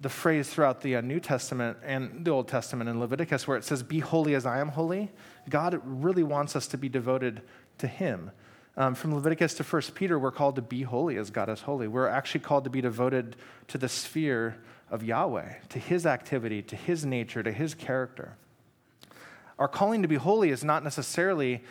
the 0.00 0.08
phrase 0.08 0.48
throughout 0.48 0.80
the 0.80 0.96
uh, 0.96 1.00
New 1.00 1.20
Testament 1.20 1.78
and 1.84 2.24
the 2.24 2.30
Old 2.30 2.48
Testament 2.48 2.90
in 2.90 3.00
Leviticus 3.00 3.46
where 3.46 3.56
it 3.56 3.64
says, 3.64 3.82
Be 3.82 4.00
holy 4.00 4.34
as 4.34 4.46
I 4.46 4.60
am 4.60 4.68
holy. 4.68 5.10
God 5.48 5.80
really 5.84 6.22
wants 6.22 6.56
us 6.56 6.66
to 6.68 6.78
be 6.78 6.88
devoted 6.88 7.42
to 7.78 7.86
Him. 7.86 8.30
Um, 8.76 8.94
from 8.94 9.14
Leviticus 9.14 9.54
to 9.54 9.62
1 9.62 9.82
Peter, 9.94 10.18
we're 10.18 10.32
called 10.32 10.56
to 10.56 10.62
be 10.62 10.82
holy 10.82 11.16
as 11.16 11.30
God 11.30 11.48
is 11.48 11.60
holy. 11.60 11.86
We're 11.86 12.08
actually 12.08 12.40
called 12.40 12.64
to 12.64 12.70
be 12.70 12.80
devoted 12.80 13.36
to 13.68 13.78
the 13.78 13.88
sphere 13.88 14.56
of 14.90 15.04
Yahweh, 15.04 15.54
to 15.68 15.78
His 15.78 16.06
activity, 16.06 16.60
to 16.62 16.76
His 16.76 17.04
nature, 17.04 17.42
to 17.42 17.52
His 17.52 17.74
character. 17.74 18.36
Our 19.58 19.68
calling 19.68 20.02
to 20.02 20.08
be 20.08 20.16
holy 20.16 20.50
is 20.50 20.64
not 20.64 20.82
necessarily 20.82 21.62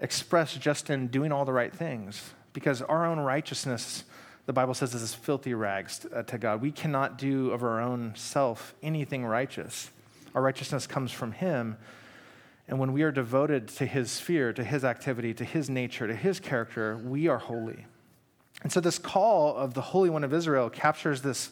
expressed 0.00 0.60
just 0.60 0.90
in 0.90 1.08
doing 1.08 1.30
all 1.30 1.44
the 1.44 1.52
right 1.52 1.72
things, 1.72 2.34
because 2.52 2.82
our 2.82 3.06
own 3.06 3.20
righteousness 3.20 4.04
the 4.48 4.54
Bible 4.54 4.72
says 4.72 4.92
this 4.92 5.02
is 5.02 5.12
filthy 5.14 5.52
rags 5.52 6.06
uh, 6.10 6.22
to 6.22 6.38
God. 6.38 6.62
We 6.62 6.72
cannot 6.72 7.18
do 7.18 7.50
of 7.50 7.62
our 7.62 7.82
own 7.82 8.14
self 8.16 8.74
anything 8.82 9.26
righteous. 9.26 9.90
Our 10.34 10.40
righteousness 10.40 10.86
comes 10.86 11.12
from 11.12 11.32
Him. 11.32 11.76
And 12.66 12.78
when 12.78 12.94
we 12.94 13.02
are 13.02 13.12
devoted 13.12 13.68
to 13.68 13.84
His 13.84 14.10
sphere, 14.10 14.54
to 14.54 14.64
His 14.64 14.86
activity, 14.86 15.34
to 15.34 15.44
His 15.44 15.68
nature, 15.68 16.06
to 16.06 16.16
His 16.16 16.40
character, 16.40 16.96
we 16.96 17.28
are 17.28 17.36
holy. 17.36 17.84
And 18.62 18.72
so, 18.72 18.80
this 18.80 18.98
call 18.98 19.54
of 19.54 19.74
the 19.74 19.82
Holy 19.82 20.08
One 20.08 20.24
of 20.24 20.32
Israel 20.32 20.70
captures 20.70 21.20
this 21.20 21.50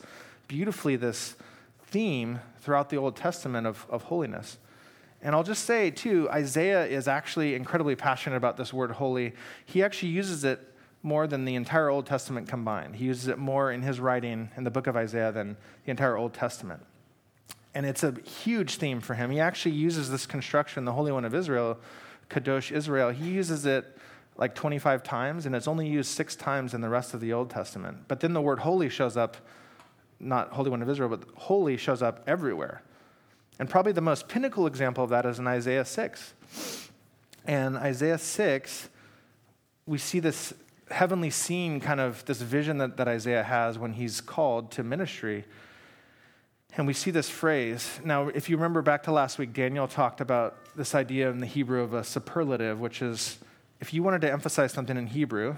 beautifully, 0.49 0.97
this 0.97 1.37
theme 1.88 2.41
throughout 2.62 2.88
the 2.88 2.97
Old 2.97 3.15
Testament 3.15 3.67
of, 3.67 3.85
of 3.91 4.05
holiness. 4.05 4.57
And 5.21 5.35
I'll 5.35 5.45
just 5.45 5.67
say, 5.67 5.91
too, 5.91 6.31
Isaiah 6.31 6.87
is 6.87 7.09
actually 7.09 7.57
incredibly 7.57 7.95
passionate 7.95 8.37
about 8.37 8.57
this 8.57 8.73
word 8.73 8.93
holy. 8.93 9.35
He 9.67 9.83
actually 9.83 10.12
uses 10.12 10.45
it 10.45 10.73
more 11.07 11.27
than 11.29 11.45
the 11.45 11.55
entire 11.55 11.89
Old 11.89 12.05
Testament 12.05 12.49
combined. 12.49 12.97
He 12.97 13.05
uses 13.05 13.29
it 13.29 13.39
more 13.39 13.71
in 13.71 13.83
his 13.83 14.01
writing 14.01 14.51
in 14.57 14.65
the 14.65 14.71
book 14.71 14.89
of 14.89 14.97
Isaiah 14.97 15.31
than 15.31 15.57
the 15.85 15.93
entire 15.93 16.17
Old 16.17 16.35
Testament. 16.35 16.85
And 17.75 17.87
it's 17.87 18.03
a 18.03 18.13
huge 18.43 18.77
theme 18.77 19.01
for 19.01 19.15
him. 19.15 19.31
He 19.31 19.39
actually 19.39 19.77
uses 19.77 20.11
this 20.11 20.27
construction, 20.27 20.85
the 20.85 20.93
Holy 20.93 21.13
One 21.13 21.25
of 21.25 21.35
Israel, 21.35 21.79
Kadosh 22.29 22.73
Israel, 22.73 23.11
he 23.11 23.31
uses 23.31 23.67
it 23.67 23.97
like 24.37 24.55
25 24.55 25.03
times, 25.03 25.47
and 25.47 25.55
it's 25.55 25.69
only 25.69 25.89
used 25.89 26.11
six 26.11 26.35
times 26.35 26.75
in 26.75 26.81
the 26.81 26.89
rest 26.89 27.15
of 27.15 27.21
the 27.21 27.33
Old 27.33 27.51
Testament. 27.51 27.99
But 28.09 28.21
then 28.21 28.33
the 28.33 28.41
word 28.41 28.59
holy 28.59 28.89
shows 28.89 29.17
up, 29.17 29.37
not 30.19 30.51
Holy 30.51 30.71
One 30.71 30.83
of 30.83 30.91
Israel, 30.91 31.09
but 31.09 31.23
holy 31.37 31.77
shows 31.77 32.03
up 32.03 32.25
everywhere. 32.27 32.83
And 33.59 33.71
probably 33.71 33.93
the 33.93 34.01
most 34.01 34.29
pinnacle 34.29 34.67
example 34.67 35.05
of 35.05 35.11
that 35.11 35.25
is 35.25 35.39
in 35.39 35.47
Isaiah 35.47 35.85
6. 35.85 36.35
And 37.47 37.77
Isaiah 37.77 38.19
6, 38.19 38.89
we 39.87 39.99
see 39.99 40.19
this 40.19 40.53
heavenly 40.90 41.31
scene, 41.31 41.81
kind 41.81 42.00
of 42.00 42.25
this 42.26 42.40
vision 42.40 42.78
that, 42.78 42.97
that 42.97 43.09
Isaiah 43.09 43.43
has 43.43 43.78
when 43.78 43.93
he's 43.95 44.21
called 44.21 44.71
to 44.73 44.83
ministry. 44.83 45.45
And 46.76 46.87
we 46.87 46.93
see 46.93 47.11
this 47.11 47.28
phrase. 47.28 48.00
Now, 48.05 48.28
if 48.28 48.50
you 48.50 48.57
remember 48.57 48.83
back 48.83 49.02
to 49.05 49.12
last 49.12 49.38
week, 49.38 49.52
Daniel 49.52 49.88
talked 49.88 50.21
about 50.21 50.59
this 50.76 50.95
idea 50.95 51.31
in 51.31 51.38
the 51.38 51.47
Hebrew 51.47 51.83
of 51.83 51.95
a 51.95 52.05
superlative, 52.05 52.78
which 52.81 53.02
is 53.02 53.38
if 53.81 53.95
you 53.95 54.02
wanted 54.02 54.21
to 54.23 54.33
emphasize 54.33 54.73
something 54.73 54.97
in 54.97 55.07
Hebrew, 55.07 55.57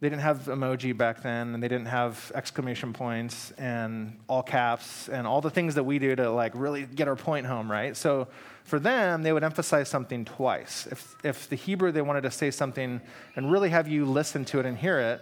they 0.00 0.08
didn't 0.08 0.22
have 0.22 0.44
emoji 0.44 0.96
back 0.96 1.22
then, 1.22 1.54
and 1.54 1.62
they 1.62 1.66
didn't 1.66 1.88
have 1.88 2.30
exclamation 2.34 2.92
points 2.92 3.50
and 3.52 4.16
all 4.28 4.44
caps 4.44 5.08
and 5.08 5.26
all 5.26 5.40
the 5.40 5.50
things 5.50 5.74
that 5.74 5.82
we 5.82 5.98
do 5.98 6.14
to 6.14 6.30
like 6.30 6.52
really 6.54 6.84
get 6.84 7.08
our 7.08 7.16
point 7.16 7.46
home, 7.46 7.70
right? 7.70 7.96
So 7.96 8.28
for 8.62 8.78
them, 8.78 9.22
they 9.22 9.32
would 9.32 9.42
emphasize 9.42 9.88
something 9.88 10.24
twice. 10.24 10.86
If, 10.90 11.16
if 11.24 11.48
the 11.48 11.56
Hebrew 11.56 11.90
they 11.90 12.02
wanted 12.02 12.20
to 12.22 12.30
say 12.30 12.52
something 12.52 13.00
and 13.34 13.50
really 13.50 13.70
have 13.70 13.88
you 13.88 14.04
listen 14.04 14.44
to 14.46 14.60
it 14.60 14.66
and 14.66 14.78
hear 14.78 15.00
it, 15.00 15.20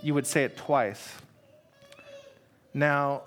you 0.00 0.14
would 0.14 0.26
say 0.26 0.44
it 0.44 0.56
twice. 0.56 1.14
Now, 2.72 3.22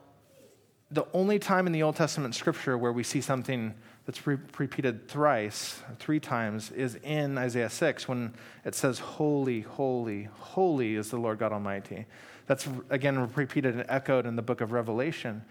the 0.89 1.05
only 1.13 1.37
time 1.39 1.67
in 1.67 1.73
the 1.73 1.83
Old 1.83 1.97
Testament 1.97 2.33
scripture 2.35 2.77
where 2.77 2.93
we 2.93 3.03
see 3.03 3.19
something 3.19 3.73
that's 4.05 4.25
re- 4.25 4.37
repeated 4.57 5.07
thrice, 5.07 5.79
three 5.99 6.19
times, 6.19 6.71
is 6.71 6.95
in 7.03 7.37
Isaiah 7.37 7.69
6 7.69 8.07
when 8.07 8.33
it 8.65 8.75
says, 8.75 8.99
Holy, 8.99 9.61
holy, 9.61 10.29
holy 10.39 10.95
is 10.95 11.11
the 11.11 11.17
Lord 11.17 11.39
God 11.39 11.51
Almighty. 11.51 12.05
That's 12.47 12.67
again 12.89 13.31
repeated 13.35 13.75
and 13.75 13.85
echoed 13.87 14.25
in 14.25 14.35
the 14.35 14.41
book 14.41 14.61
of 14.61 14.71
Revelation. 14.71 15.43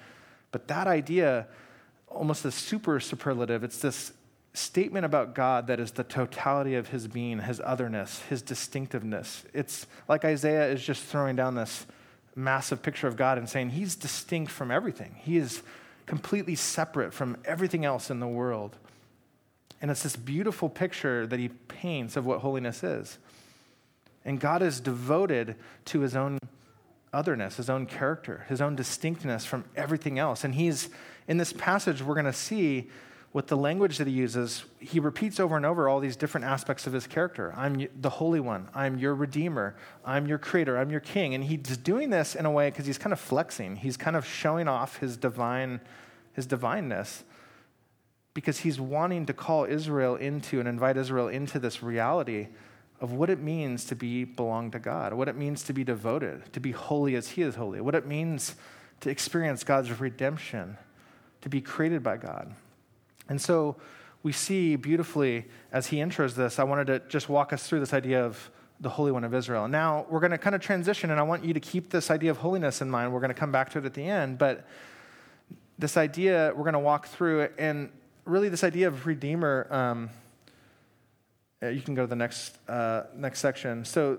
But 0.51 0.69
that 0.69 0.87
idea 0.87 1.47
almost 2.11 2.45
a 2.45 2.51
super 2.51 3.01
superlative. 3.01 3.65
It's 3.65 3.79
this 3.79 4.13
statement 4.53 5.07
about 5.07 5.35
God 5.35 5.69
that 5.69 5.79
is 5.79 5.93
the 5.93 6.03
totality 6.03 6.75
of 6.75 6.89
his 6.89 7.07
being, 7.07 7.39
his 7.39 7.61
otherness, 7.61 8.23
his 8.29 8.43
distinctiveness. 8.43 9.45
It's 9.55 9.87
like 10.09 10.25
Isaiah 10.25 10.69
is 10.71 10.85
just 10.85 11.05
throwing 11.05 11.37
down 11.37 11.55
this 11.55 11.87
massive 12.35 12.83
picture 12.83 13.07
of 13.07 13.17
God 13.17 13.39
and 13.39 13.49
saying 13.49 13.71
he's 13.71 13.95
distinct 13.95 14.51
from 14.51 14.71
everything. 14.71 15.15
He 15.23 15.37
is 15.37 15.63
completely 16.11 16.57
separate 16.57 17.15
from 17.15 17.37
everything 17.45 17.85
else 17.85 18.11
in 18.11 18.19
the 18.19 18.27
world. 18.27 18.77
And 19.81 19.93
it's 19.93 20.03
this 20.03 20.17
beautiful 20.17 20.69
picture 20.69 21.25
that 21.25 21.39
he 21.39 21.51
paints 21.69 22.17
of 22.17 22.27
what 22.27 22.41
holiness 22.41 22.83
is. 22.83 23.17
And 24.25 24.41
God 24.41 24.61
is 24.61 24.81
devoted 24.81 25.55
to 25.85 26.01
his 26.01 26.17
own 26.17 26.41
otherness, 27.13 27.59
his 27.59 27.71
own 27.71 27.87
character, 27.87 28.45
his 28.49 28.61
own 28.61 28.75
distinctness 28.75 29.45
from 29.45 29.65
everything 29.77 30.19
else. 30.19 30.43
And 30.43 30.57
he's 30.57 30.89
in 31.29 31.37
this 31.37 31.53
passage, 31.53 32.03
we're 32.03 32.15
going 32.15 32.27
to 32.27 32.33
see 32.33 32.91
with 33.33 33.47
the 33.47 33.57
language 33.57 33.99
that 33.99 34.09
he 34.09 34.13
uses, 34.13 34.65
he 34.81 34.99
repeats 34.99 35.39
over 35.39 35.57
and 35.57 35.65
over 35.65 35.89
all 35.89 36.01
these 36.01 36.17
different 36.17 36.47
aspects 36.47 36.87
of 36.87 36.93
his 36.93 37.07
character. 37.07 37.55
I'm 37.57 37.87
the 38.01 38.11
Holy 38.11 38.41
One. 38.41 38.69
I'm 38.75 38.99
your 38.99 39.15
Redeemer. 39.15 39.77
I'm 40.05 40.27
your 40.27 40.39
Creator. 40.39 40.77
I'm 40.77 40.91
your 40.91 41.01
King. 41.01 41.35
And 41.35 41.45
he's 41.45 41.77
doing 41.77 42.11
this 42.11 42.35
in 42.35 42.45
a 42.45 42.51
way 42.51 42.71
because 42.71 42.87
he's 42.87 42.99
kind 42.99 43.13
of 43.13 43.21
flexing. 43.21 43.77
He's 43.77 43.97
kind 43.97 44.17
of 44.17 44.27
showing 44.27 44.67
off 44.67 44.99
his 44.99 45.17
divine, 45.17 45.81
his 46.33 46.47
divineness, 46.47 47.23
because 48.35 48.59
he's 48.59 48.81
wanting 48.81 49.27
to 49.27 49.33
call 49.33 49.65
Israel 49.65 50.17
into 50.17 50.59
and 50.59 50.69
invite 50.69 50.97
Israel 50.97 51.29
into 51.29 51.61
this 51.61 51.85
reality 51.85 52.49
of 53.01 53.13
what 53.13 53.31
it 53.31 53.41
means 53.41 53.85
to 53.87 53.95
be 53.95 54.25
belong 54.25 54.71
to 54.73 54.79
God, 54.79 55.15
what 55.15 55.29
it 55.29 55.37
means 55.37 55.63
to 55.65 55.73
be 55.73 55.85
devoted, 55.85 56.53
to 56.53 56.61
be 56.61 56.73
holy 56.73 57.15
as 57.15 57.31
He 57.31 57.43
is 57.43 57.55
holy, 57.55 57.81
what 57.81 57.95
it 57.95 58.07
means 58.07 58.57
to 59.01 59.09
experience 59.09 59.65
God's 59.65 59.99
redemption 59.99 60.77
to 61.41 61.49
be 61.49 61.61
created 61.61 62.03
by 62.03 62.19
God. 62.19 62.55
And 63.31 63.41
so 63.41 63.77
we 64.23 64.33
see 64.33 64.77
beautifully 64.77 65.47
as 65.73 65.87
he 65.87 65.97
intros 65.97 66.35
this, 66.35 66.59
I 66.59 66.65
wanted 66.65 66.89
to 66.89 66.99
just 67.09 67.29
walk 67.29 67.55
us 67.55 67.67
through 67.67 67.81
this 67.81 67.95
idea 67.95 68.23
of 68.23 68.51
the 68.81 68.89
Holy 68.89 69.13
One 69.13 69.25
of 69.25 69.33
Israel. 69.33 69.69
Now 69.69 70.05
we're 70.11 70.21
going 70.21 70.33
to 70.33 70.39
kind 70.39 70.55
of 70.55 70.61
transition, 70.61 71.11
and 71.11 71.21
I 71.21 71.23
want 71.23 71.45
you 71.45 71.55
to 71.55 71.61
keep 71.61 71.91
this 71.91 72.11
idea 72.11 72.31
of 72.31 72.39
holiness 72.39 72.83
in 72.83 72.91
mind. 72.91 73.13
We're 73.13 73.21
going 73.21 73.29
to 73.29 73.39
come 73.39 73.53
back 73.53 73.71
to 73.71 73.79
it 73.79 73.85
at 73.85 73.95
the 73.95 74.05
end, 74.05 74.37
but 74.37 74.67
this 75.79 75.97
idea 75.97 76.53
we're 76.55 76.65
going 76.65 76.75
to 76.75 76.79
walk 76.79 77.07
through, 77.07 77.49
and 77.57 77.91
really 78.25 78.49
this 78.49 78.65
idea 78.65 78.89
of 78.89 79.07
Redeemer. 79.07 79.67
Um, 79.71 80.11
uh, 81.63 81.69
you 81.69 81.83
can 81.83 81.95
go 81.95 82.03
to 82.03 82.09
the 82.09 82.17
next 82.17 82.59
uh, 82.69 83.05
next 83.15 83.41
section. 83.41 83.85
So 83.85 84.19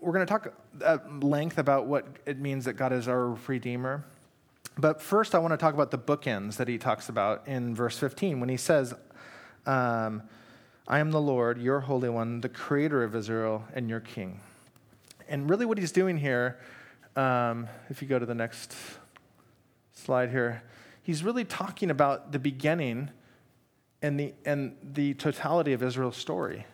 we're 0.00 0.12
going 0.12 0.26
to 0.26 0.30
talk 0.30 0.54
at 0.84 1.22
length 1.22 1.58
about 1.58 1.86
what 1.86 2.06
it 2.26 2.38
means 2.38 2.64
that 2.64 2.74
God 2.74 2.92
is 2.92 3.08
our 3.08 3.36
Redeemer. 3.46 4.04
But 4.78 5.02
first, 5.02 5.34
I 5.34 5.38
want 5.38 5.52
to 5.52 5.58
talk 5.58 5.74
about 5.74 5.90
the 5.90 5.98
bookends 5.98 6.56
that 6.56 6.66
he 6.66 6.78
talks 6.78 7.08
about 7.08 7.46
in 7.46 7.74
verse 7.74 7.98
15 7.98 8.40
when 8.40 8.48
he 8.48 8.56
says, 8.56 8.94
um, 9.66 10.22
I 10.88 10.98
am 10.98 11.10
the 11.10 11.20
Lord, 11.20 11.60
your 11.60 11.80
Holy 11.80 12.08
One, 12.08 12.40
the 12.40 12.48
Creator 12.48 13.04
of 13.04 13.14
Israel, 13.14 13.64
and 13.74 13.88
your 13.88 14.00
King. 14.00 14.40
And 15.28 15.48
really, 15.48 15.66
what 15.66 15.78
he's 15.78 15.92
doing 15.92 16.16
here, 16.16 16.58
um, 17.16 17.68
if 17.88 18.02
you 18.02 18.08
go 18.08 18.18
to 18.18 18.26
the 18.26 18.34
next 18.34 18.74
slide 19.92 20.30
here, 20.30 20.62
he's 21.02 21.22
really 21.22 21.44
talking 21.44 21.90
about 21.90 22.32
the 22.32 22.38
beginning 22.38 23.10
and 24.00 24.18
the, 24.18 24.34
and 24.44 24.76
the 24.82 25.14
totality 25.14 25.72
of 25.72 25.82
Israel's 25.82 26.16
story. 26.16 26.66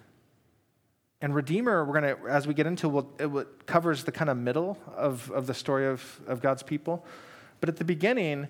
And 1.21 1.35
Redeemer, 1.35 1.85
we're 1.85 2.01
going 2.01 2.17
to, 2.17 2.29
as 2.29 2.47
we 2.47 2.55
get 2.55 2.67
into, 2.67 2.89
we'll, 2.89 3.11
it 3.19 3.67
covers 3.67 4.05
the 4.05 4.13
kind 4.13 4.31
of 4.31 4.37
middle 4.37 4.79
of, 4.97 5.31
of 5.33 5.47
the 5.47 5.55
story 5.55 5.87
of, 5.87 6.21
of 6.27 6.41
God's 6.41 6.63
people. 6.63 7.05
But 7.61 7.69
at 7.69 7.77
the 7.77 7.85
beginning, 7.85 8.49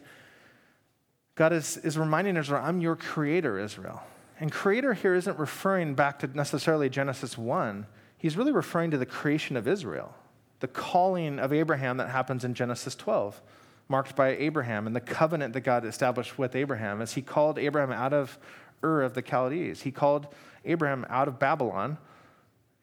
God 1.34 1.52
is, 1.52 1.76
is 1.78 1.98
reminding 1.98 2.36
Israel, 2.36 2.62
I'm 2.64 2.80
your 2.80 2.96
creator, 2.96 3.58
Israel. 3.58 4.02
And 4.40 4.52
creator 4.52 4.94
here 4.94 5.14
isn't 5.14 5.38
referring 5.38 5.94
back 5.94 6.20
to 6.20 6.26
necessarily 6.28 6.88
Genesis 6.88 7.36
1. 7.36 7.86
He's 8.16 8.36
really 8.36 8.52
referring 8.52 8.90
to 8.92 8.98
the 8.98 9.06
creation 9.06 9.56
of 9.56 9.66
Israel, 9.66 10.14
the 10.60 10.68
calling 10.68 11.38
of 11.38 11.52
Abraham 11.52 11.96
that 11.96 12.08
happens 12.08 12.44
in 12.44 12.54
Genesis 12.54 12.94
12, 12.94 13.40
marked 13.88 14.14
by 14.14 14.36
Abraham 14.36 14.86
and 14.86 14.94
the 14.94 15.00
covenant 15.00 15.54
that 15.54 15.60
God 15.60 15.84
established 15.84 16.38
with 16.38 16.54
Abraham 16.54 17.00
as 17.00 17.12
he 17.12 17.22
called 17.22 17.58
Abraham 17.58 17.92
out 17.92 18.12
of 18.12 18.38
Ur 18.82 19.02
of 19.02 19.14
the 19.14 19.22
Chaldees. 19.22 19.82
He 19.82 19.90
called 19.90 20.28
Abraham 20.64 21.06
out 21.08 21.28
of 21.28 21.38
Babylon 21.38 21.98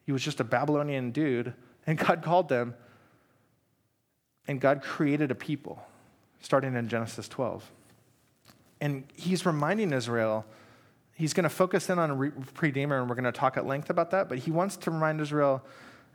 he 0.06 0.12
was 0.12 0.22
just 0.22 0.38
a 0.38 0.44
Babylonian 0.44 1.10
dude, 1.10 1.52
and 1.86 1.98
God 1.98 2.22
called 2.22 2.48
them, 2.48 2.74
and 4.46 4.60
God 4.60 4.80
created 4.80 5.32
a 5.32 5.34
people, 5.34 5.84
starting 6.40 6.74
in 6.74 6.88
Genesis 6.88 7.28
12. 7.28 7.70
And 8.80 9.04
he's 9.14 9.46
reminding 9.46 9.92
Israel, 9.92 10.44
he's 11.14 11.32
going 11.32 11.44
to 11.44 11.50
focus 11.50 11.88
in 11.88 11.98
on 11.98 12.10
a 12.10 12.14
Redeemer, 12.60 13.00
and 13.00 13.08
we're 13.08 13.14
going 13.14 13.24
to 13.24 13.32
talk 13.32 13.56
at 13.56 13.66
length 13.66 13.90
about 13.90 14.10
that, 14.10 14.28
but 14.28 14.38
he 14.38 14.50
wants 14.50 14.76
to 14.78 14.90
remind 14.90 15.20
Israel, 15.20 15.62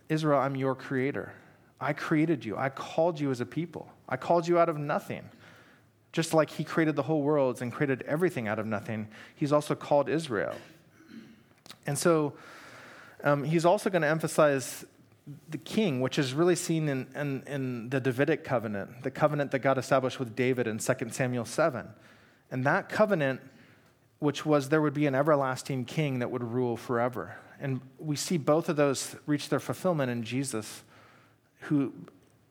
Israel, 0.09 0.39
I'm 0.39 0.55
your 0.55 0.75
creator. 0.75 1.33
I 1.79 1.93
created 1.93 2.45
you. 2.45 2.55
I 2.55 2.69
called 2.69 3.19
you 3.19 3.31
as 3.31 3.41
a 3.41 3.45
people. 3.45 3.91
I 4.07 4.15
called 4.15 4.47
you 4.47 4.59
out 4.59 4.69
of 4.69 4.77
nothing. 4.77 5.27
Just 6.11 6.33
like 6.33 6.49
he 6.49 6.63
created 6.63 6.95
the 6.95 7.01
whole 7.01 7.23
world 7.23 7.61
and 7.61 7.71
created 7.71 8.03
everything 8.03 8.47
out 8.47 8.59
of 8.59 8.67
nothing, 8.67 9.07
he's 9.35 9.51
also 9.51 9.73
called 9.73 10.09
Israel. 10.09 10.55
And 11.87 11.97
so 11.97 12.33
um, 13.23 13.43
he's 13.43 13.65
also 13.65 13.89
going 13.89 14.01
to 14.03 14.07
emphasize 14.07 14.85
the 15.49 15.57
king, 15.57 16.01
which 16.01 16.17
is 16.17 16.33
really 16.33 16.55
seen 16.55 16.89
in, 16.89 17.07
in, 17.15 17.43
in, 17.47 17.89
the 17.89 17.99
Davidic 17.99 18.43
covenant, 18.43 19.03
the 19.03 19.11
covenant 19.11 19.51
that 19.51 19.59
God 19.59 19.77
established 19.77 20.19
with 20.19 20.35
David 20.35 20.67
in 20.67 20.77
2 20.77 20.93
Samuel 21.11 21.45
7. 21.45 21.87
And 22.49 22.63
that 22.65 22.89
covenant, 22.89 23.41
which 24.19 24.45
was 24.45 24.69
there 24.69 24.81
would 24.81 24.93
be 24.93 25.07
an 25.07 25.15
everlasting 25.15 25.85
king 25.85 26.19
that 26.19 26.31
would 26.31 26.43
rule 26.43 26.77
forever. 26.77 27.37
And 27.59 27.81
we 27.99 28.15
see 28.15 28.37
both 28.37 28.69
of 28.69 28.75
those 28.75 29.15
reach 29.25 29.49
their 29.49 29.59
fulfillment 29.59 30.11
in 30.11 30.23
Jesus, 30.23 30.83
who 31.61 31.93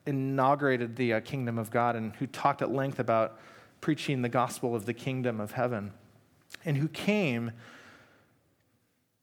inaugurated 0.05 0.95
the 0.95 1.13
uh, 1.13 1.19
kingdom 1.19 1.57
of 1.57 1.69
God 1.69 1.95
and 1.95 2.15
who 2.15 2.27
talked 2.27 2.61
at 2.61 2.71
length 2.71 2.99
about 2.99 3.39
preaching 3.81 4.21
the 4.21 4.29
gospel 4.29 4.75
of 4.75 4.85
the 4.85 4.93
kingdom 4.93 5.39
of 5.39 5.51
heaven, 5.51 5.91
and 6.65 6.77
who 6.77 6.87
came 6.87 7.51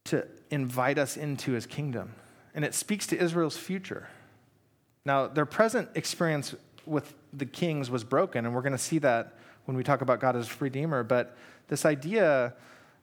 to 0.04 0.26
invite 0.50 0.98
us 0.98 1.16
into 1.16 1.52
his 1.52 1.66
kingdom. 1.66 2.14
And 2.58 2.64
it 2.64 2.74
speaks 2.74 3.06
to 3.06 3.16
Israel's 3.16 3.56
future. 3.56 4.08
Now, 5.04 5.28
their 5.28 5.46
present 5.46 5.90
experience 5.94 6.56
with 6.86 7.14
the 7.32 7.46
kings 7.46 7.88
was 7.88 8.02
broken, 8.02 8.44
and 8.44 8.52
we're 8.52 8.62
going 8.62 8.72
to 8.72 8.78
see 8.78 8.98
that 8.98 9.34
when 9.66 9.76
we 9.76 9.84
talk 9.84 10.00
about 10.00 10.18
God 10.18 10.34
as 10.34 10.60
Redeemer. 10.60 11.04
But 11.04 11.36
this 11.68 11.84
idea 11.84 12.54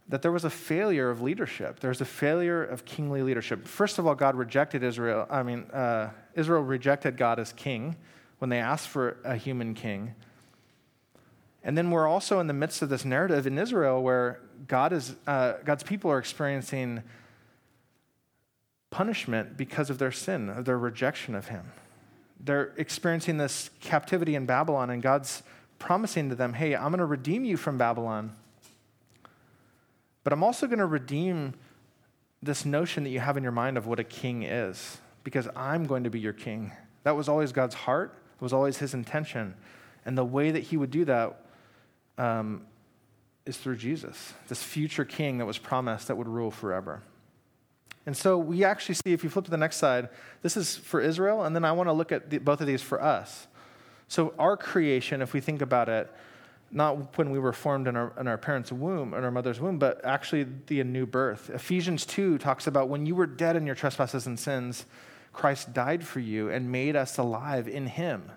that 0.09 0.21
there 0.21 0.33
was 0.33 0.43
a 0.43 0.49
failure 0.49 1.09
of 1.09 1.21
leadership, 1.21 1.79
there 1.79 1.87
was 1.87 2.01
a 2.01 2.05
failure 2.05 2.65
of 2.65 2.83
kingly 2.83 3.21
leadership. 3.21 3.65
First 3.65 3.97
of 3.97 4.05
all, 4.05 4.13
God 4.13 4.35
rejected 4.35 4.83
Israel. 4.83 5.25
I 5.29 5.41
mean, 5.41 5.71
uh, 5.71 6.09
Israel 6.33 6.61
rejected 6.61 7.15
God 7.15 7.39
as 7.39 7.53
king 7.53 7.95
when 8.39 8.49
they 8.49 8.59
asked 8.59 8.89
for 8.89 9.15
a 9.23 9.37
human 9.37 9.73
king. 9.73 10.15
And 11.63 11.77
then 11.77 11.91
we're 11.91 12.09
also 12.09 12.41
in 12.41 12.47
the 12.47 12.53
midst 12.53 12.81
of 12.81 12.89
this 12.89 13.05
narrative 13.05 13.47
in 13.47 13.57
Israel 13.57 14.03
where 14.03 14.41
God 14.67 14.91
is, 14.91 15.15
uh, 15.25 15.53
God's 15.63 15.83
people 15.83 16.11
are 16.11 16.19
experiencing 16.19 17.03
punishment 18.95 19.57
because 19.57 19.89
of 19.89 19.97
their 19.97 20.11
sin, 20.11 20.49
of 20.49 20.63
their 20.63 20.79
rejection 20.79 21.35
of 21.35 21.49
Him. 21.49 21.69
They're 22.39 22.71
experiencing 22.77 23.35
this 23.35 23.69
captivity 23.81 24.35
in 24.35 24.45
Babylon, 24.45 24.89
and 24.89 25.01
God's 25.03 25.43
promising 25.79 26.29
to 26.29 26.35
them, 26.35 26.53
hey, 26.53 26.77
I'm 26.77 26.91
going 26.91 26.99
to 26.99 27.05
redeem 27.05 27.43
you 27.43 27.57
from 27.57 27.77
Babylon, 27.77 28.33
but 30.23 30.31
I'm 30.31 30.43
also 30.43 30.65
going 30.65 30.79
to 30.79 30.85
redeem 30.85 31.55
this 32.41 32.63
notion 32.63 33.03
that 33.03 33.09
you 33.09 33.19
have 33.19 33.35
in 33.35 33.43
your 33.43 33.51
mind 33.51 33.77
of 33.77 33.85
what 33.85 33.99
a 33.99 34.03
king 34.05 34.43
is, 34.43 34.97
because 35.25 35.49
I'm 35.57 35.85
going 35.87 36.05
to 36.05 36.09
be 36.09 36.21
your 36.21 36.31
king. 36.31 36.71
That 37.03 37.17
was 37.17 37.27
always 37.27 37.51
God's 37.51 37.75
heart, 37.75 38.15
it 38.39 38.41
was 38.41 38.53
always 38.53 38.77
His 38.77 38.93
intention. 38.93 39.55
And 40.05 40.17
the 40.17 40.23
way 40.23 40.51
that 40.51 40.63
He 40.63 40.77
would 40.77 40.91
do 40.91 41.03
that 41.03 41.41
um, 42.17 42.61
is 43.45 43.57
through 43.57 43.75
Jesus, 43.75 44.33
this 44.47 44.63
future 44.63 45.03
king 45.03 45.39
that 45.39 45.45
was 45.45 45.57
promised 45.57 46.07
that 46.07 46.15
would 46.15 46.29
rule 46.29 46.49
forever. 46.49 47.03
And 48.05 48.15
so 48.15 48.37
we 48.37 48.63
actually 48.63 48.95
see, 48.95 49.13
if 49.13 49.23
you 49.23 49.29
flip 49.29 49.45
to 49.45 49.51
the 49.51 49.57
next 49.57 49.77
side, 49.77 50.09
this 50.41 50.55
is 50.55 50.75
for 50.75 51.01
Israel, 51.01 51.43
and 51.43 51.55
then 51.55 51.65
I 51.65 51.71
want 51.71 51.89
to 51.89 51.93
look 51.93 52.11
at 52.11 52.29
the, 52.29 52.37
both 52.37 52.61
of 52.61 52.67
these 52.67 52.81
for 52.81 53.01
us. 53.01 53.47
So, 54.07 54.35
our 54.37 54.55
creation, 54.55 55.21
if 55.23 55.33
we 55.33 55.41
think 55.41 55.61
about 55.63 55.89
it, 55.89 56.11
not 56.71 57.17
when 57.17 57.31
we 57.31 57.39
were 57.39 57.53
formed 57.53 57.87
in 57.87 57.95
our, 57.95 58.13
in 58.19 58.27
our 58.27 58.37
parents' 58.37 58.71
womb, 58.71 59.13
in 59.13 59.23
our 59.23 59.31
mother's 59.31 59.59
womb, 59.59 59.79
but 59.79 60.03
actually 60.03 60.45
the 60.67 60.83
new 60.83 61.05
birth. 61.05 61.49
Ephesians 61.49 62.05
2 62.05 62.37
talks 62.37 62.67
about 62.67 62.89
when 62.89 63.05
you 63.05 63.15
were 63.15 63.25
dead 63.25 63.55
in 63.55 63.65
your 63.65 63.75
trespasses 63.75 64.27
and 64.27 64.39
sins, 64.39 64.85
Christ 65.33 65.73
died 65.73 66.05
for 66.05 66.19
you 66.19 66.49
and 66.49 66.71
made 66.71 66.95
us 66.95 67.17
alive 67.17 67.67
in 67.67 67.87
him. 67.87 68.31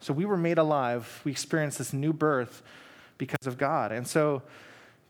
So 0.00 0.12
we 0.12 0.24
were 0.24 0.36
made 0.36 0.58
alive. 0.58 1.20
We 1.24 1.32
experienced 1.32 1.78
this 1.78 1.92
new 1.92 2.12
birth 2.12 2.62
because 3.18 3.46
of 3.46 3.56
God. 3.56 3.92
And 3.92 4.06
so, 4.06 4.42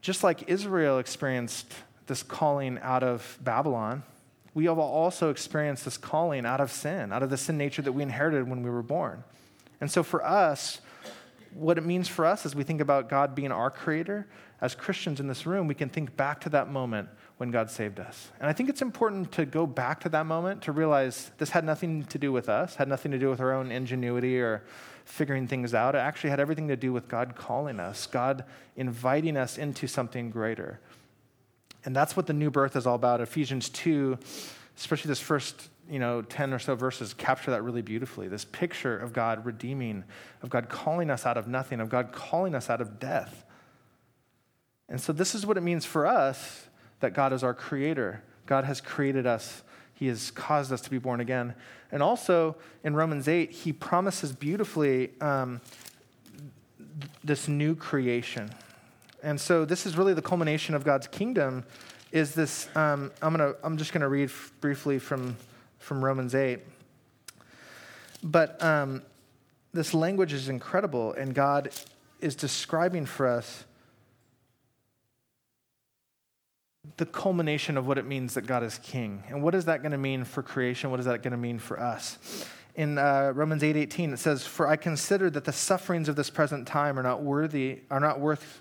just 0.01 0.23
like 0.23 0.49
Israel 0.49 0.99
experienced 0.99 1.73
this 2.07 2.23
calling 2.23 2.79
out 2.83 3.03
of 3.03 3.39
Babylon, 3.43 4.03
we 4.55 4.65
have 4.67 4.79
also 4.79 5.31
experienced 5.31 5.85
this 5.85 5.99
calling 5.99 6.47
out 6.47 6.61
of 6.61 6.73
sin, 6.73 7.13
out 7.13 7.23
of 7.23 7.31
the 7.31 7.37
sin 7.37 7.59
nature 7.59 7.83
that 7.83 7.93
we 7.93 8.03
inherited 8.03 8.49
when 8.49 8.63
we 8.63 8.71
were 8.71 8.83
born. 8.83 9.23
And 9.81 9.91
so, 9.91 10.03
for 10.03 10.25
us, 10.25 10.81
what 11.53 11.79
it 11.79 11.85
means 11.85 12.09
for 12.09 12.25
us 12.25 12.47
as 12.47 12.55
we 12.55 12.65
think 12.65 12.81
about 12.81 13.09
God 13.09 13.35
being 13.35 13.53
our 13.53 13.71
creator, 13.71 14.27
as 14.61 14.75
Christians 14.75 15.21
in 15.21 15.29
this 15.29 15.47
room, 15.47 15.67
we 15.67 15.75
can 15.75 15.89
think 15.89 16.17
back 16.17 16.41
to 16.43 16.49
that 16.51 16.71
moment 16.71 17.09
when 17.37 17.51
God 17.51 17.71
saved 17.71 18.01
us. 18.01 18.31
And 18.41 18.49
I 18.49 18.53
think 18.53 18.71
it's 18.71 18.81
important 18.81 19.33
to 19.33 19.45
go 19.45 19.67
back 19.67 20.01
to 20.01 20.09
that 20.11 20.25
moment 20.25 20.63
to 20.63 20.73
realize 20.73 21.31
this 21.37 21.51
had 21.51 21.65
nothing 21.65 22.05
to 22.05 22.19
do 22.19 22.33
with 22.33 22.49
us, 22.49 22.77
had 22.77 22.89
nothing 22.89 23.13
to 23.13 23.19
do 23.19 23.29
with 23.29 23.41
our 23.41 23.53
own 23.53 23.71
ingenuity 23.71 24.41
or 24.41 24.65
figuring 25.05 25.47
things 25.47 25.75
out. 25.75 25.95
It 25.95 25.99
actually 25.99 26.31
had 26.31 26.41
everything 26.41 26.69
to 26.69 26.77
do 26.77 26.93
with 26.93 27.09
God 27.09 27.37
calling 27.37 27.79
us, 27.79 28.07
God 28.07 28.45
inviting 28.77 29.37
us 29.37 29.59
into 29.59 29.87
something 29.87 30.31
greater. 30.31 30.81
And 31.87 31.97
that's 31.97 32.17
what 32.17 32.27
the 32.27 32.33
new 32.35 32.51
birth 32.51 32.77
is 32.77 32.87
all 32.87 32.97
about. 32.97 33.21
Ephesians 33.23 33.71
2, 33.71 34.19
especially 34.77 35.09
this 35.09 35.21
first 35.21 35.71
you 35.89 36.01
know 36.01 36.21
10 36.21 36.53
or 36.53 36.59
so 36.59 36.75
verses 36.75 37.15
capture 37.15 37.53
that 37.53 37.63
really 37.63 37.81
beautifully 37.81 38.27
this 38.27 38.45
picture 38.45 38.99
of 38.99 39.13
god 39.13 39.47
redeeming 39.47 40.03
of 40.43 40.51
god 40.51 40.69
calling 40.69 41.11
us 41.11 41.25
out 41.25 41.37
of 41.37 41.47
nothing 41.47 41.79
of 41.79 41.89
god 41.89 42.11
calling 42.11 42.57
us 42.57 42.69
out 42.69 42.81
of 42.81 42.99
death 42.99 43.45
and 44.89 45.01
so 45.01 45.13
this 45.13 45.33
is 45.33 45.47
what 45.47 45.57
it 45.57 45.61
means 45.61 45.85
for 45.85 46.05
us 46.05 46.67
that 46.99 47.15
god 47.15 47.33
is 47.33 47.45
our 47.45 47.55
creator 47.55 48.21
god 48.47 48.65
has 48.65 48.81
created 48.81 49.29
us 49.29 49.63
he 49.97 50.09
has 50.09 50.31
caused 50.31 50.73
us 50.73 50.83
to 50.83 50.91
be 50.91 50.99
born 50.99 51.21
again. 51.21 51.55
And 51.91 52.03
also 52.03 52.57
in 52.85 52.95
Romans 52.95 53.29
8, 53.29 53.51
he 53.51 53.73
promises 53.73 54.31
beautifully 54.31 55.11
um, 55.23 55.63
this 57.25 57.49
new 57.49 57.75
creation. 57.75 58.51
And 59.27 59.41
so 59.41 59.65
this 59.65 59.87
is 59.87 59.99
really 59.99 60.15
the 60.15 60.23
culmination 60.23 60.77
of 60.77 60.85
God's 60.85 61.09
kingdom. 61.09 61.65
Is 62.13 62.33
this? 62.33 62.69
Um, 62.77 63.11
I'm 63.21 63.33
gonna. 63.33 63.55
I'm 63.65 63.77
just 63.77 63.93
gonna 63.93 64.09
read 64.09 64.29
f- 64.29 64.53
briefly 64.61 65.01
from 65.01 65.37
from 65.81 66.05
Romans 66.05 66.33
8. 66.33 66.61
But 68.23 68.63
um, 68.63 69.03
this 69.73 69.93
language 69.93 70.33
is 70.33 70.49
incredible, 70.49 71.13
and 71.15 71.35
God 71.35 71.71
is 72.21 72.37
describing 72.37 73.05
for 73.05 73.27
us 73.27 73.65
the 76.97 77.07
culmination 77.07 77.77
of 77.77 77.89
what 77.89 77.99
it 77.99 78.07
means 78.07 78.35
that 78.35 78.47
God 78.47 78.63
is 78.63 78.79
king. 78.79 79.25
And 79.29 79.43
what 79.43 79.57
is 79.57 79.65
that 79.65 79.83
going 79.83 79.91
to 79.91 79.99
mean 79.99 80.23
for 80.23 80.45
creation? 80.45 80.93
What 80.93 81.01
is 81.01 81.07
that 81.07 81.25
going 81.25 81.33
to 81.33 81.37
mean 81.37 81.59
for 81.59 81.81
us? 81.81 82.47
In 82.77 82.97
uh, 82.97 83.33
Romans 83.35 83.65
8:18 83.65 84.13
it 84.13 84.21
says, 84.21 84.47
"For 84.47 84.69
I 84.69 84.77
consider 84.77 85.31
that 85.31 85.43
the 85.43 85.53
sufferings 85.53 86.09
of 86.09 86.15
this 86.15 86.31
present 86.31 86.69
time 86.69 86.97
are 86.97 87.03
not 87.03 87.25
worthy 87.25 87.81
are 87.91 87.99
not 87.99 88.21
worth 88.21 88.61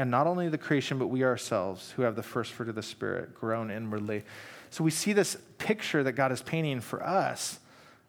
And 0.00 0.10
not 0.10 0.26
only 0.26 0.48
the 0.48 0.56
creation, 0.56 0.98
but 0.98 1.08
we 1.08 1.24
ourselves, 1.24 1.90
who 1.90 2.00
have 2.00 2.16
the 2.16 2.22
first 2.22 2.52
fruit 2.52 2.70
of 2.70 2.74
the 2.74 2.82
Spirit, 2.82 3.34
groan 3.34 3.70
inwardly. 3.70 4.24
So 4.70 4.82
we 4.82 4.90
see 4.90 5.12
this 5.12 5.36
picture 5.58 6.02
that 6.02 6.12
God 6.12 6.32
is 6.32 6.40
painting 6.40 6.80
for 6.80 7.06
us 7.06 7.58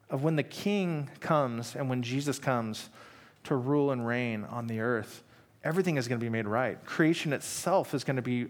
of 0.10 0.24
when 0.24 0.38
the 0.38 0.44
King 0.44 1.10
comes 1.20 1.76
and 1.76 1.90
when 1.90 2.02
Jesus 2.02 2.40
comes 2.40 2.88
to 3.44 3.58
rule 3.58 3.92
and 3.92 4.08
reign 4.08 4.46
on 4.46 4.68
the 4.68 4.80
earth. 4.80 5.22
Everything 5.66 5.98
is 5.98 6.08
going 6.08 6.18
to 6.18 6.24
be 6.24 6.30
made 6.30 6.48
right. 6.48 6.82
Creation 6.86 7.34
itself 7.34 7.94
is 7.94 8.06
going 8.06 8.16
to 8.16 8.22
be 8.22 8.48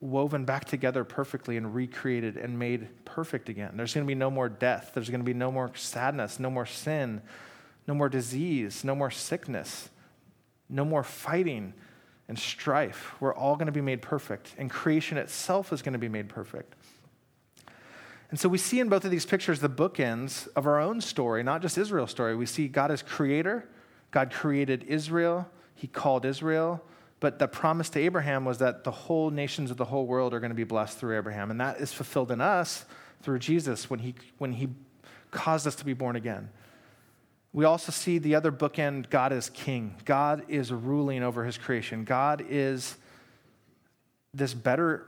woven 0.00 0.44
back 0.44 0.66
together 0.66 1.02
perfectly 1.02 1.56
and 1.56 1.74
recreated 1.74 2.36
and 2.36 2.56
made 2.56 2.86
perfect 3.04 3.48
again. 3.48 3.72
There's 3.76 3.92
going 3.92 4.06
to 4.06 4.08
be 4.08 4.14
no 4.14 4.30
more 4.30 4.48
death. 4.48 4.92
There's 4.94 5.10
going 5.10 5.18
to 5.18 5.24
be 5.24 5.34
no 5.34 5.50
more 5.50 5.72
sadness, 5.74 6.38
no 6.38 6.48
more 6.48 6.64
sin, 6.64 7.22
no 7.88 7.94
more 7.94 8.08
disease, 8.08 8.84
no 8.84 8.94
more 8.94 9.10
sickness, 9.10 9.88
no 10.68 10.84
more 10.84 11.02
fighting 11.02 11.74
and 12.28 12.38
strife. 12.38 13.14
We're 13.20 13.34
all 13.34 13.56
going 13.56 13.66
to 13.66 13.72
be 13.72 13.80
made 13.80 14.02
perfect, 14.02 14.54
and 14.58 14.70
creation 14.70 15.18
itself 15.18 15.72
is 15.72 15.82
going 15.82 15.92
to 15.92 15.98
be 15.98 16.08
made 16.08 16.28
perfect. 16.28 16.74
And 18.30 18.40
so 18.40 18.48
we 18.48 18.58
see 18.58 18.80
in 18.80 18.88
both 18.88 19.04
of 19.04 19.10
these 19.10 19.26
pictures 19.26 19.60
the 19.60 19.68
bookends 19.68 20.48
of 20.56 20.66
our 20.66 20.80
own 20.80 21.00
story, 21.00 21.42
not 21.42 21.62
just 21.62 21.78
Israel's 21.78 22.10
story. 22.10 22.34
We 22.34 22.46
see 22.46 22.66
God 22.66 22.90
as 22.90 23.02
creator, 23.02 23.68
God 24.10 24.32
created 24.32 24.84
Israel, 24.84 25.48
He 25.74 25.86
called 25.86 26.24
Israel. 26.24 26.82
But 27.20 27.38
the 27.38 27.48
promise 27.48 27.88
to 27.90 28.00
Abraham 28.00 28.44
was 28.44 28.58
that 28.58 28.84
the 28.84 28.90
whole 28.90 29.30
nations 29.30 29.70
of 29.70 29.76
the 29.76 29.84
whole 29.84 30.06
world 30.06 30.34
are 30.34 30.40
going 30.40 30.50
to 30.50 30.56
be 30.56 30.64
blessed 30.64 30.98
through 30.98 31.16
Abraham. 31.16 31.50
And 31.50 31.60
that 31.60 31.80
is 31.80 31.92
fulfilled 31.92 32.30
in 32.30 32.40
us 32.40 32.84
through 33.22 33.38
Jesus 33.38 33.88
when 33.88 34.00
he, 34.00 34.14
when 34.38 34.52
he 34.52 34.68
caused 35.30 35.66
us 35.66 35.74
to 35.76 35.84
be 35.84 35.94
born 35.94 36.16
again. 36.16 36.50
We 37.54 37.64
also 37.64 37.92
see 37.92 38.18
the 38.18 38.34
other 38.34 38.50
bookend 38.50 39.08
God 39.10 39.32
is 39.32 39.48
king. 39.48 39.94
God 40.04 40.42
is 40.48 40.72
ruling 40.72 41.22
over 41.22 41.44
his 41.44 41.56
creation. 41.56 42.02
God 42.02 42.44
is 42.48 42.96
this 44.34 44.52
better 44.52 45.06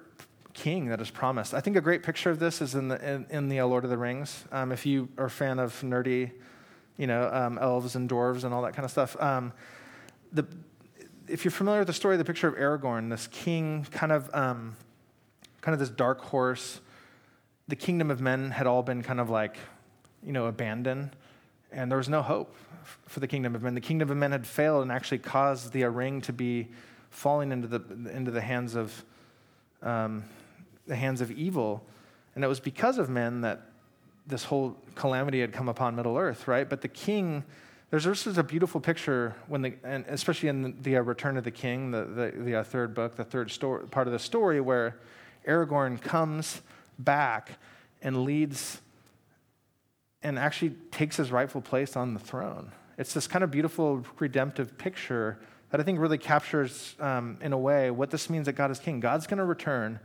king 0.55 0.87
that 0.87 1.01
is 1.01 1.11
promised. 1.11 1.55
I 1.55 1.61
think 1.61 1.77
a 1.77 1.81
great 1.81 2.05
picture 2.05 2.31
of 2.31 2.39
this 2.39 2.63
is 2.63 2.77
in 2.77 2.87
the, 2.87 3.05
in, 3.05 3.27
in 3.31 3.49
the 3.49 3.61
Lord 3.63 3.83
of 3.83 3.91
the 3.91 3.99
Rings. 3.99 4.45
Um, 4.53 4.71
if 4.71 4.87
you 4.87 5.09
are 5.19 5.25
a 5.25 5.31
fan 5.31 5.59
of 5.59 5.73
nerdy, 5.83 6.31
you 6.97 7.09
know, 7.09 7.29
um, 7.33 7.59
elves 7.59 7.97
and 7.97 8.09
dwarves 8.09 8.45
and 8.45 8.55
all 8.55 8.63
that 8.63 8.75
kind 8.75 8.85
of 8.85 8.93
stuff, 8.93 9.21
um, 9.21 9.53
the, 10.33 10.47
if 11.27 11.45
you're 11.45 11.51
familiar 11.51 11.81
with 11.81 11.89
the 11.89 11.93
story, 11.93 12.17
the 12.17 12.25
picture 12.25 12.47
of 12.47 12.55
Aragorn, 12.55 13.11
this 13.11 13.27
king, 13.27 13.85
kind 13.91 14.13
of, 14.13 14.33
um, 14.33 14.77
kind 15.63 15.73
of 15.73 15.81
this 15.81 15.91
dark 15.91 16.21
horse, 16.21 16.81
the 17.67 17.77
kingdom 17.77 18.09
of 18.09 18.21
men 18.21 18.53
had 18.53 18.69
all 18.69 18.85
been 18.85 19.03
kind 19.03 19.19
of 19.19 19.29
like, 19.29 19.57
you 20.23 20.33
know, 20.33 20.47
abandoned, 20.47 21.11
and 21.77 21.91
there 21.91 21.99
was 21.99 22.09
no 22.09 22.23
hope 22.23 22.57
for 23.07 23.21
the 23.21 23.29
kingdom 23.29 23.55
of 23.55 23.63
men. 23.63 23.75
The 23.75 23.81
kingdom 23.81 24.11
of 24.11 24.17
men 24.17 24.33
had 24.33 24.47
failed 24.47 24.83
and 24.83 24.91
actually 24.91 25.19
caused 25.19 25.73
the 25.73 25.85
ring 25.85 26.21
to 26.23 26.33
be 26.33 26.69
falling 27.11 27.53
into 27.53 27.69
the 27.69 28.11
into 28.11 28.31
the 28.31 28.41
hands 28.41 28.75
of 28.75 29.05
um, 29.83 30.25
the 30.87 30.97
hands 30.97 31.21
of 31.21 31.31
evil, 31.31 31.85
and 32.35 32.43
it 32.43 32.49
was 32.49 32.59
because 32.59 32.99
of 32.99 33.09
men 33.09 33.43
that 33.43 33.63
this 34.27 34.43
whole 34.45 34.77
calamity 34.97 35.41
had 35.41 35.53
come 35.53 35.69
upon 35.69 35.95
Middle 35.95 36.17
Earth, 36.17 36.49
right? 36.49 36.69
But 36.69 36.81
the 36.81 36.89
king 36.89 37.45
there's 37.91 38.05
this 38.05 38.27
is 38.27 38.37
a 38.37 38.43
beautiful 38.43 38.81
picture 38.81 39.37
when 39.47 39.63
the, 39.63 39.75
and 39.85 40.05
especially 40.09 40.49
in 40.49 40.63
the, 40.63 40.75
the 40.83 40.97
uh, 40.97 41.03
Return 41.03 41.37
of 41.37 41.45
the 41.45 41.53
King, 41.53 41.93
the, 41.93 42.05
the, 42.05 42.33
the 42.37 42.57
uh, 42.57 42.65
third 42.65 42.95
book, 42.95 43.15
the 43.15 43.25
third 43.25 43.49
story, 43.51 43.87
part 43.87 44.09
of 44.09 44.13
the 44.13 44.19
story, 44.19 44.61
where 44.61 44.97
Aragorn 45.47 46.01
comes 46.01 46.63
back 46.99 47.61
and 48.03 48.25
leads 48.25 48.81
and 50.23 50.39
actually 50.39 50.71
takes 50.91 51.17
his 51.17 51.31
rightful 51.31 51.61
place 51.61 51.97
on 51.97 52.15
the 52.15 52.21
throne. 52.21 52.73
It's 52.99 53.13
this 53.13 53.27
kind 53.27 53.45
of 53.45 53.51
beautiful 53.51 54.05
redemptive 54.19 54.79
picture 54.79 55.39
that 55.71 55.81
I 55.81 55.83
think 55.85 55.99
really 55.99 56.19
captures, 56.19 56.95
um, 57.01 57.39
in 57.41 57.53
a 57.53 57.59
way, 57.59 57.91
what 57.91 58.11
this 58.11 58.31
means 58.31 58.47
that 58.47 58.55
God 58.55 58.71
is 58.71 58.79
king. 58.79 59.01
God's 59.01 59.27
going 59.27 59.39
to 59.39 59.45
return 59.45 60.01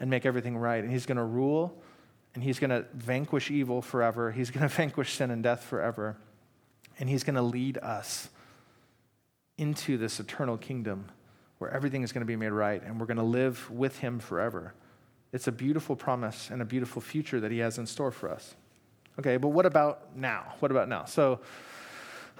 and 0.00 0.08
make 0.08 0.24
everything 0.24 0.56
right, 0.56 0.82
and 0.82 0.92
he's 0.92 1.06
going 1.06 1.18
to 1.18 1.24
rule, 1.24 1.82
and 2.34 2.42
he's 2.42 2.58
going 2.58 2.70
to 2.70 2.86
vanquish 2.94 3.50
evil 3.50 3.82
forever. 3.82 4.32
He's 4.32 4.50
going 4.50 4.62
to 4.68 4.74
vanquish 4.74 5.14
sin 5.14 5.30
and 5.30 5.42
death 5.42 5.64
forever 5.64 6.16
and 6.98 7.08
He's 7.08 7.24
going 7.24 7.36
to 7.36 7.42
lead 7.42 7.78
us 7.78 8.28
into 9.58 9.96
this 9.96 10.20
eternal 10.20 10.56
kingdom 10.56 11.06
where 11.58 11.70
everything 11.70 12.02
is 12.02 12.12
going 12.12 12.22
to 12.22 12.26
be 12.26 12.36
made 12.36 12.50
right 12.50 12.82
and 12.82 12.98
we're 12.98 13.06
going 13.06 13.16
to 13.16 13.22
live 13.22 13.70
with 13.70 13.98
Him 13.98 14.18
forever. 14.18 14.74
It's 15.32 15.48
a 15.48 15.52
beautiful 15.52 15.96
promise 15.96 16.50
and 16.50 16.62
a 16.62 16.64
beautiful 16.64 17.02
future 17.02 17.40
that 17.40 17.50
He 17.50 17.58
has 17.58 17.78
in 17.78 17.86
store 17.86 18.10
for 18.10 18.30
us. 18.30 18.54
Okay, 19.18 19.36
but 19.36 19.48
what 19.48 19.66
about 19.66 20.16
now? 20.16 20.54
What 20.58 20.70
about 20.70 20.88
now? 20.88 21.04
So 21.04 21.40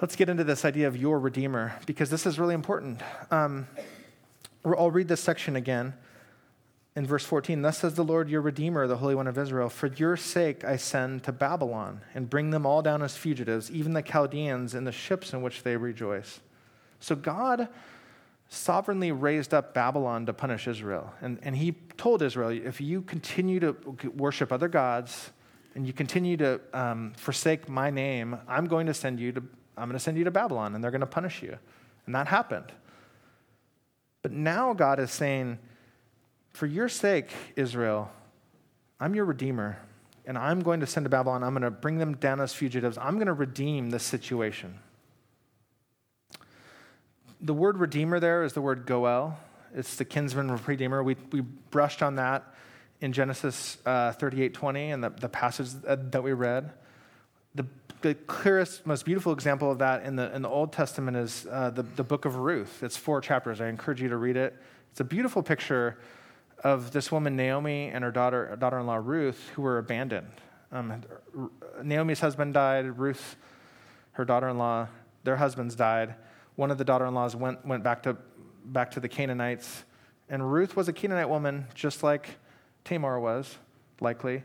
let's 0.03 0.17
get 0.17 0.29
into 0.29 0.45
this 0.45 0.65
idea 0.65 0.89
of 0.89 0.97
your 0.97 1.21
Redeemer 1.21 1.75
because 1.87 2.11
this 2.11 2.27
is 2.27 2.39
really 2.39 2.55
important. 2.55 3.01
Um, 3.31 3.69
I'll 4.65 4.91
read 4.91 5.09
this 5.09 5.21
section 5.21 5.57
again 5.57 5.95
in 6.97 7.07
verse 7.07 7.25
14, 7.25 7.63
thus 7.63 7.79
says 7.79 7.95
the 7.95 8.05
Lord 8.05 8.29
your 8.29 8.41
Redeemer, 8.41 8.87
the 8.87 8.97
Holy 8.97 9.15
One 9.15 9.27
of 9.27 9.37
Israel, 9.37 9.69
for 9.69 9.89
your 9.89 10.17
sake 10.17 10.65
I 10.65 10.77
send 10.77 11.25
to 11.25 11.33
Babylon 11.33 12.01
and 12.15 12.31
bring 12.31 12.51
them 12.51 12.65
all 12.65 12.83
down 12.83 13.03
as 13.03 13.17
fugitives, 13.17 13.71
even 13.71 13.93
the 13.93 14.03
Chaldeans 14.03 14.75
and 14.75 14.87
the 14.87 14.93
ships 14.93 15.33
in 15.33 15.43
which 15.43 15.65
they 15.65 15.77
rejoice. 15.77 16.41
So 17.01 17.17
God 17.17 17.69
sovereignly 18.49 19.11
raised 19.11 19.53
up 19.53 19.75
Babylon 19.75 20.27
to 20.27 20.33
punish 20.33 20.69
Israel. 20.69 21.13
And, 21.21 21.39
and 21.43 21.57
he 21.57 21.73
told 21.97 22.23
Israel, 22.23 22.51
if 22.51 22.81
you 22.81 23.03
continue 23.03 23.59
to 23.61 23.73
worship 24.15 24.53
other 24.53 24.69
gods 24.69 25.31
and 25.75 25.87
you 25.87 25.93
continue 25.93 26.37
to 26.37 26.61
um, 26.73 27.13
forsake 27.17 27.69
my 27.69 27.91
name, 27.91 28.39
I'm 28.49 28.67
going 28.67 28.87
to 28.87 28.95
send 28.95 29.19
you 29.19 29.33
to, 29.33 29.43
I'm 29.77 29.89
going 29.89 29.99
to 29.99 30.03
send 30.03 30.17
you 30.17 30.25
to 30.25 30.31
Babylon 30.31 30.75
and 30.75 30.83
they're 30.83 30.91
going 30.91 31.01
to 31.01 31.07
punish 31.07 31.43
you. 31.43 31.59
And 32.07 32.15
that 32.15 32.29
happened. 32.29 32.73
But 34.23 34.33
now 34.33 34.73
God 34.73 35.01
is 35.01 35.11
saying, 35.11 35.59
for 36.53 36.67
your 36.67 36.89
sake, 36.89 37.31
Israel, 37.57 38.11
I'm 39.01 39.15
your 39.15 39.25
redeemer, 39.25 39.79
and 40.25 40.39
I'm 40.39 40.61
going 40.61 40.81
to 40.81 40.87
send 40.87 41.05
to 41.05 41.11
Babylon. 41.11 41.43
I'm 41.43 41.53
going 41.53 41.63
to 41.63 41.71
bring 41.71 41.99
them 41.99 42.15
down 42.17 42.41
as 42.41 42.55
fugitives. 42.55 42.97
I'm 42.97 43.15
going 43.15 43.27
to 43.27 43.33
redeem 43.33 43.91
this 43.91 44.05
situation. 44.05 44.79
The 47.41 47.53
word 47.53 47.77
redeemer 47.77 48.21
there 48.21 48.45
is 48.45 48.53
the 48.53 48.63
word 48.63 48.87
goel. 48.87 49.37
It's 49.75 49.97
the 49.97 50.05
kinsman 50.05 50.57
redeemer. 50.65 51.03
We, 51.03 51.17
we 51.33 51.41
brushed 51.41 52.03
on 52.03 52.15
that 52.15 52.55
in 53.05 53.13
Genesis 53.13 53.77
uh, 53.85 54.13
38 54.13 54.55
20 54.55 54.91
and 54.91 55.05
the, 55.05 55.11
the 55.11 55.29
passage 55.29 55.69
that 55.83 56.23
we 56.23 56.33
read. 56.33 56.73
The, 57.55 57.67
the 58.01 58.15
clearest, 58.15 58.87
most 58.87 59.05
beautiful 59.05 59.35
example 59.35 59.71
of 59.71 59.79
that 59.81 60.05
in 60.05 60.17
the, 60.17 60.35
in 60.35 60.41
the 60.41 60.49
Old 60.49 60.73
Testament 60.73 61.19
is 61.19 61.47
uh, 61.51 61.69
the, 61.69 61.83
the 61.83 62.03
book 62.03 62.25
of 62.25 62.37
Ruth. 62.37 62.83
It's 62.83 62.97
four 62.97 63.21
chapters. 63.21 63.61
I 63.61 63.69
encourage 63.69 64.01
you 64.01 64.09
to 64.09 64.17
read 64.17 64.39
it. 64.39 64.57
It's 64.91 65.01
a 65.01 65.05
beautiful 65.05 65.43
picture 65.43 65.99
of 66.65 66.93
this 66.93 67.13
woman, 67.13 67.37
Naomi, 67.37 67.91
and 67.91 68.03
her 68.03 68.11
daughter, 68.11 68.57
daughter-in-law, 68.59 69.01
Ruth, 69.05 69.51
who 69.55 69.61
were 69.61 69.77
abandoned. 69.77 70.31
Um, 70.73 71.03
Naomi's 71.83 72.21
husband 72.21 72.55
died. 72.55 72.99
Ruth, 72.99 73.37
her 74.13 74.25
daughter-in-law, 74.25 74.89
their 75.25 75.37
husbands 75.37 75.75
died. 75.75 76.15
One 76.57 76.71
of 76.71 76.79
the 76.79 76.85
daughter-in-laws 76.85 77.37
went, 77.37 77.67
went 77.67 77.85
back, 77.85 78.05
to, 78.05 78.17
back 78.65 78.93
to 78.93 79.01
the 79.01 79.09
Canaanites. 79.11 79.85
And 80.31 80.51
Ruth 80.51 80.75
was 80.75 80.89
a 80.89 80.93
Canaanite 80.95 81.29
woman, 81.29 81.67
just 81.75 82.03
like 82.03 82.39
Tamar 82.85 83.19
was, 83.19 83.59
likely. 84.01 84.43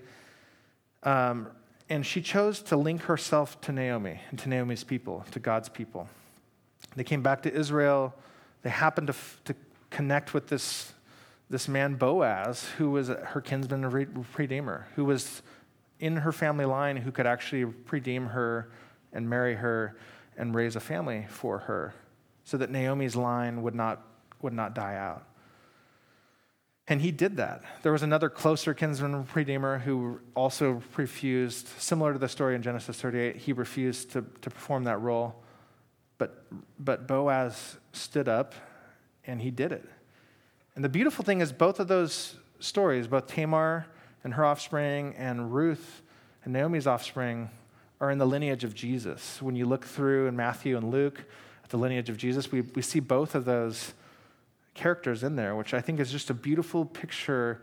Um, 1.04 1.49
and 1.89 2.06
she 2.06 2.21
chose 2.21 2.62
to 2.63 2.78
link 2.78 3.04
herself 3.04 3.60
to 3.62 3.71
Naomi 3.71 4.21
and 4.30 4.39
to 4.39 4.49
Naomi's 4.49 4.84
people, 4.84 5.25
to 5.32 5.39
God's 5.39 5.69
people. 5.69 6.08
They 6.95 7.04
came 7.04 7.21
back 7.21 7.41
to 7.43 7.54
Israel. 7.54 8.13
They 8.62 8.69
happened 8.69 9.08
to, 9.08 9.15
to 9.45 9.56
connect 9.89 10.34
with 10.34 10.47
this 10.47 10.93
this 11.49 11.67
man 11.67 11.95
Boaz, 11.95 12.65
who 12.78 12.91
was 12.91 13.08
her 13.08 13.41
kinsman 13.41 13.84
and 13.84 14.28
redeemer, 14.38 14.88
who 14.95 15.04
was 15.04 15.41
in 15.99 16.17
her 16.17 16.32
family 16.32 16.65
line, 16.65 16.97
who 16.97 17.12
could 17.12 17.25
actually 17.25 17.65
redeem 17.89 18.28
her 18.28 18.69
and 19.12 19.28
marry 19.28 19.56
her 19.56 19.97
and 20.38 20.54
raise 20.54 20.75
a 20.75 20.80
family 20.80 21.25
for 21.28 21.60
her, 21.60 21.93
so 22.43 22.56
that 22.58 22.69
Naomi's 22.69 23.15
line 23.15 23.63
would 23.63 23.75
not, 23.75 24.02
would 24.41 24.54
not 24.54 24.75
die 24.75 24.95
out. 24.95 25.25
And 26.89 26.99
he 26.99 27.12
did 27.12 27.38
that. 27.38 27.62
There 27.84 27.91
was 27.91 28.02
another 28.02 28.30
closer 28.30 28.73
kinsman 28.73 29.28
redeemer 29.36 29.78
who 29.78 30.19
also 30.36 30.82
refused, 30.97 31.67
similar 31.80 32.13
to 32.13 32.19
the 32.19 32.28
story 32.28 32.56
in 32.56 32.63
Genesis 32.63 32.99
38, 32.99 33.36
he 33.36 33.54
refused 33.54 34.12
to, 34.13 34.25
to 34.41 34.49
perform 34.49 34.86
that 34.86 34.99
role. 34.99 35.36
But, 36.17 36.45
but 36.80 37.08
Boaz 37.08 37.78
stood 37.93 38.28
up 38.28 38.56
and 39.23 39.39
he 39.39 39.52
did 39.52 39.71
it. 39.71 39.88
And 40.75 40.84
the 40.84 40.89
beautiful 40.89 41.23
thing 41.23 41.41
is, 41.41 41.52
both 41.52 41.80
of 41.80 41.88
those 41.88 42.38
stories, 42.60 43.06
both 43.06 43.28
Tamar 43.28 43.86
and 44.23 44.34
her 44.34 44.43
offspring 44.43 45.13
and 45.15 45.54
Ruth 45.54 46.02
and 46.43 46.52
Naomi's 46.52 46.88
offspring, 46.88 47.52
are 48.02 48.10
in 48.10 48.17
the 48.17 48.25
lineage 48.25 48.63
of 48.63 48.73
Jesus. 48.73 49.39
When 49.41 49.56
you 49.56 49.67
look 49.67 49.86
through 49.86 50.28
in 50.28 50.36
Matthew 50.36 50.75
and 50.75 50.89
Luke 50.89 51.23
at 51.63 51.69
the 51.69 51.78
lineage 51.78 52.10
of 52.10 52.17
Jesus, 52.17 52.52
we, 52.52 52.62
we 52.62 52.82
see 52.82 52.99
both 52.99 53.36
of 53.36 53.45
those 53.45 53.93
characters 54.73 55.23
in 55.23 55.36
there, 55.36 55.55
which 55.55 55.73
I 55.73 55.82
think 55.82 55.99
is 55.99 56.12
just 56.12 56.29
a 56.29 56.34
beautiful 56.34 56.86
picture 56.86 57.62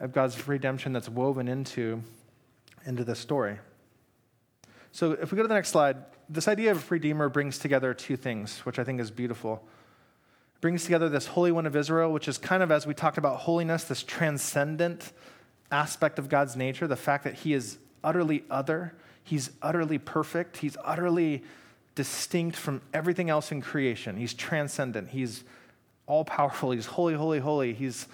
of 0.00 0.12
God's 0.12 0.46
redemption 0.46 0.92
that's 0.92 1.08
woven 1.08 1.48
into, 1.48 2.02
into 2.84 3.04
the 3.04 3.14
story. 3.14 3.58
So 4.92 5.12
if 5.12 5.30
we 5.32 5.36
go 5.36 5.42
to 5.42 5.48
the 5.48 5.54
next 5.54 5.70
slide, 5.70 5.96
this 6.28 6.48
idea 6.48 6.70
of 6.70 6.78
a 6.78 6.86
Redeemer 6.88 7.28
brings 7.28 7.58
together 7.58 7.92
two 7.94 8.16
things, 8.16 8.60
which 8.60 8.78
I 8.78 8.84
think 8.84 9.00
is 9.00 9.10
beautiful 9.10 9.62
brings 10.60 10.84
together 10.84 11.08
this 11.08 11.26
Holy 11.26 11.52
One 11.52 11.66
of 11.66 11.76
Israel, 11.76 12.12
which 12.12 12.28
is 12.28 12.38
kind 12.38 12.62
of, 12.62 12.70
as 12.70 12.86
we 12.86 12.94
talked 12.94 13.18
about 13.18 13.40
holiness, 13.40 13.84
this 13.84 14.02
transcendent 14.02 15.12
aspect 15.70 16.18
of 16.18 16.28
God's 16.28 16.56
nature, 16.56 16.86
the 16.86 16.96
fact 16.96 17.24
that 17.24 17.34
He 17.34 17.52
is 17.52 17.78
utterly 18.02 18.44
other, 18.50 18.94
He's 19.22 19.50
utterly 19.62 19.98
perfect, 19.98 20.58
He's 20.58 20.76
utterly 20.84 21.44
distinct 21.94 22.56
from 22.56 22.82
everything 22.92 23.30
else 23.30 23.52
in 23.52 23.60
creation. 23.60 24.16
He's 24.16 24.34
transcendent, 24.34 25.10
He's 25.10 25.44
all 26.06 26.24
powerful, 26.24 26.70
He's 26.70 26.86
holy, 26.86 27.14
holy, 27.14 27.38
holy. 27.38 27.74
He's 27.74 28.06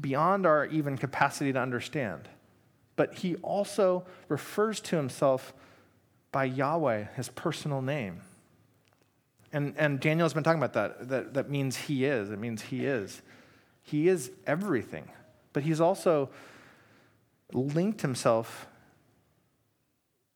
beyond 0.00 0.46
our 0.46 0.66
even 0.66 0.96
capacity 0.96 1.52
to 1.52 1.60
understand. 1.60 2.28
But 2.96 3.14
He 3.14 3.36
also 3.36 4.04
refers 4.28 4.80
to 4.80 4.96
Himself 4.96 5.52
by 6.32 6.44
Yahweh, 6.44 7.06
His 7.16 7.28
personal 7.28 7.82
name. 7.82 8.22
And, 9.52 9.74
and 9.78 9.98
Daniel's 10.00 10.34
been 10.34 10.42
talking 10.44 10.62
about 10.62 10.74
that. 10.74 11.08
that. 11.08 11.34
That 11.34 11.50
means 11.50 11.76
he 11.76 12.04
is. 12.04 12.30
It 12.30 12.38
means 12.38 12.62
he 12.62 12.84
is. 12.84 13.22
He 13.82 14.08
is 14.08 14.30
everything. 14.46 15.08
But 15.52 15.62
he's 15.62 15.80
also 15.80 16.28
linked 17.52 18.02
himself 18.02 18.66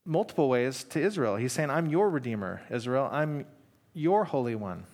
multiple 0.05 0.49
ways 0.49 0.83
to 0.85 0.99
Israel. 0.99 1.35
He's 1.35 1.53
saying, 1.53 1.69
I'm 1.69 1.87
your 1.87 2.09
Redeemer, 2.09 2.63
Israel. 2.69 3.07
I'm 3.11 3.45
your 3.93 4.25
Holy 4.25 4.55
One. 4.55 4.85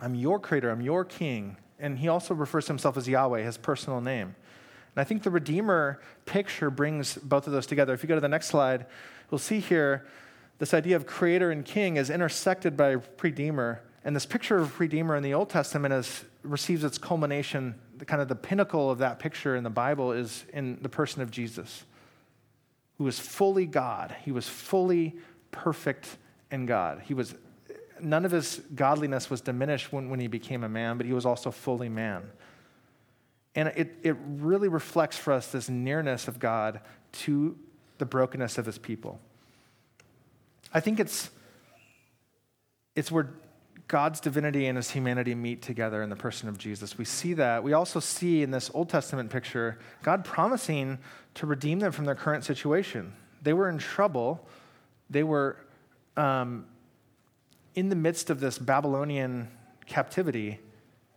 I'm 0.00 0.14
your 0.14 0.38
Creator. 0.38 0.70
I'm 0.70 0.80
your 0.80 1.04
King. 1.04 1.56
And 1.78 1.98
he 1.98 2.08
also 2.08 2.34
refers 2.34 2.66
to 2.66 2.72
himself 2.72 2.96
as 2.96 3.08
Yahweh, 3.08 3.42
his 3.42 3.56
personal 3.56 4.00
name. 4.00 4.34
And 4.94 5.00
I 5.00 5.04
think 5.04 5.22
the 5.22 5.30
Redeemer 5.30 6.00
picture 6.24 6.70
brings 6.70 7.16
both 7.16 7.46
of 7.46 7.52
those 7.52 7.66
together. 7.66 7.94
If 7.94 8.02
you 8.02 8.08
go 8.08 8.14
to 8.14 8.20
the 8.20 8.28
next 8.28 8.46
slide, 8.46 8.86
we'll 9.30 9.38
see 9.38 9.60
here 9.60 10.06
this 10.58 10.74
idea 10.74 10.96
of 10.96 11.06
creator 11.06 11.50
and 11.50 11.64
king 11.64 11.96
is 11.96 12.10
intersected 12.10 12.76
by 12.76 12.96
redeemer. 13.22 13.80
And 14.04 14.14
this 14.14 14.26
picture 14.26 14.58
of 14.58 14.80
redeemer 14.80 15.14
in 15.16 15.22
the 15.22 15.34
Old 15.34 15.50
Testament 15.50 15.94
is, 15.94 16.24
receives 16.42 16.82
its 16.82 16.98
culmination, 16.98 17.74
the 17.96 18.04
kind 18.04 18.20
of 18.20 18.28
the 18.28 18.34
pinnacle 18.34 18.90
of 18.90 18.98
that 18.98 19.18
picture 19.18 19.54
in 19.54 19.62
the 19.62 19.70
Bible 19.70 20.12
is 20.12 20.44
in 20.52 20.78
the 20.82 20.88
person 20.88 21.22
of 21.22 21.30
Jesus, 21.30 21.84
who 22.96 23.04
was 23.04 23.18
fully 23.18 23.66
God. 23.66 24.14
He 24.24 24.32
was 24.32 24.48
fully 24.48 25.16
perfect 25.52 26.16
in 26.50 26.66
God. 26.66 27.02
He 27.04 27.14
was 27.14 27.34
none 28.00 28.24
of 28.24 28.30
his 28.30 28.60
godliness 28.74 29.30
was 29.30 29.40
diminished 29.40 29.92
when, 29.92 30.10
when 30.10 30.20
he 30.20 30.26
became 30.26 30.64
a 30.64 30.68
man, 30.68 30.96
but 30.96 31.06
he 31.06 31.12
was 31.12 31.26
also 31.26 31.50
fully 31.50 31.88
man. 31.88 32.30
And 33.54 33.68
it, 33.76 33.96
it 34.02 34.16
really 34.26 34.68
reflects 34.68 35.16
for 35.16 35.32
us 35.32 35.50
this 35.50 35.68
nearness 35.68 36.28
of 36.28 36.38
God 36.38 36.80
to 37.12 37.58
the 37.98 38.04
brokenness 38.04 38.58
of 38.58 38.66
his 38.66 38.78
people. 38.78 39.20
I 40.72 40.80
think 40.80 41.00
it's, 41.00 41.30
it's 42.94 43.10
where 43.10 43.30
God's 43.88 44.20
divinity 44.20 44.66
and 44.66 44.76
his 44.76 44.90
humanity 44.90 45.34
meet 45.34 45.62
together 45.62 46.02
in 46.02 46.10
the 46.10 46.16
person 46.16 46.48
of 46.48 46.58
Jesus. 46.58 46.98
We 46.98 47.06
see 47.06 47.32
that. 47.34 47.62
We 47.64 47.72
also 47.72 48.00
see 48.00 48.42
in 48.42 48.50
this 48.50 48.70
Old 48.74 48.90
Testament 48.90 49.30
picture 49.30 49.78
God 50.02 50.24
promising 50.24 50.98
to 51.34 51.46
redeem 51.46 51.78
them 51.78 51.92
from 51.92 52.04
their 52.04 52.14
current 52.14 52.44
situation. 52.44 53.14
They 53.42 53.54
were 53.54 53.68
in 53.68 53.78
trouble, 53.78 54.46
they 55.08 55.22
were 55.22 55.56
um, 56.16 56.66
in 57.74 57.88
the 57.88 57.96
midst 57.96 58.30
of 58.30 58.40
this 58.40 58.58
Babylonian 58.58 59.48
captivity, 59.86 60.60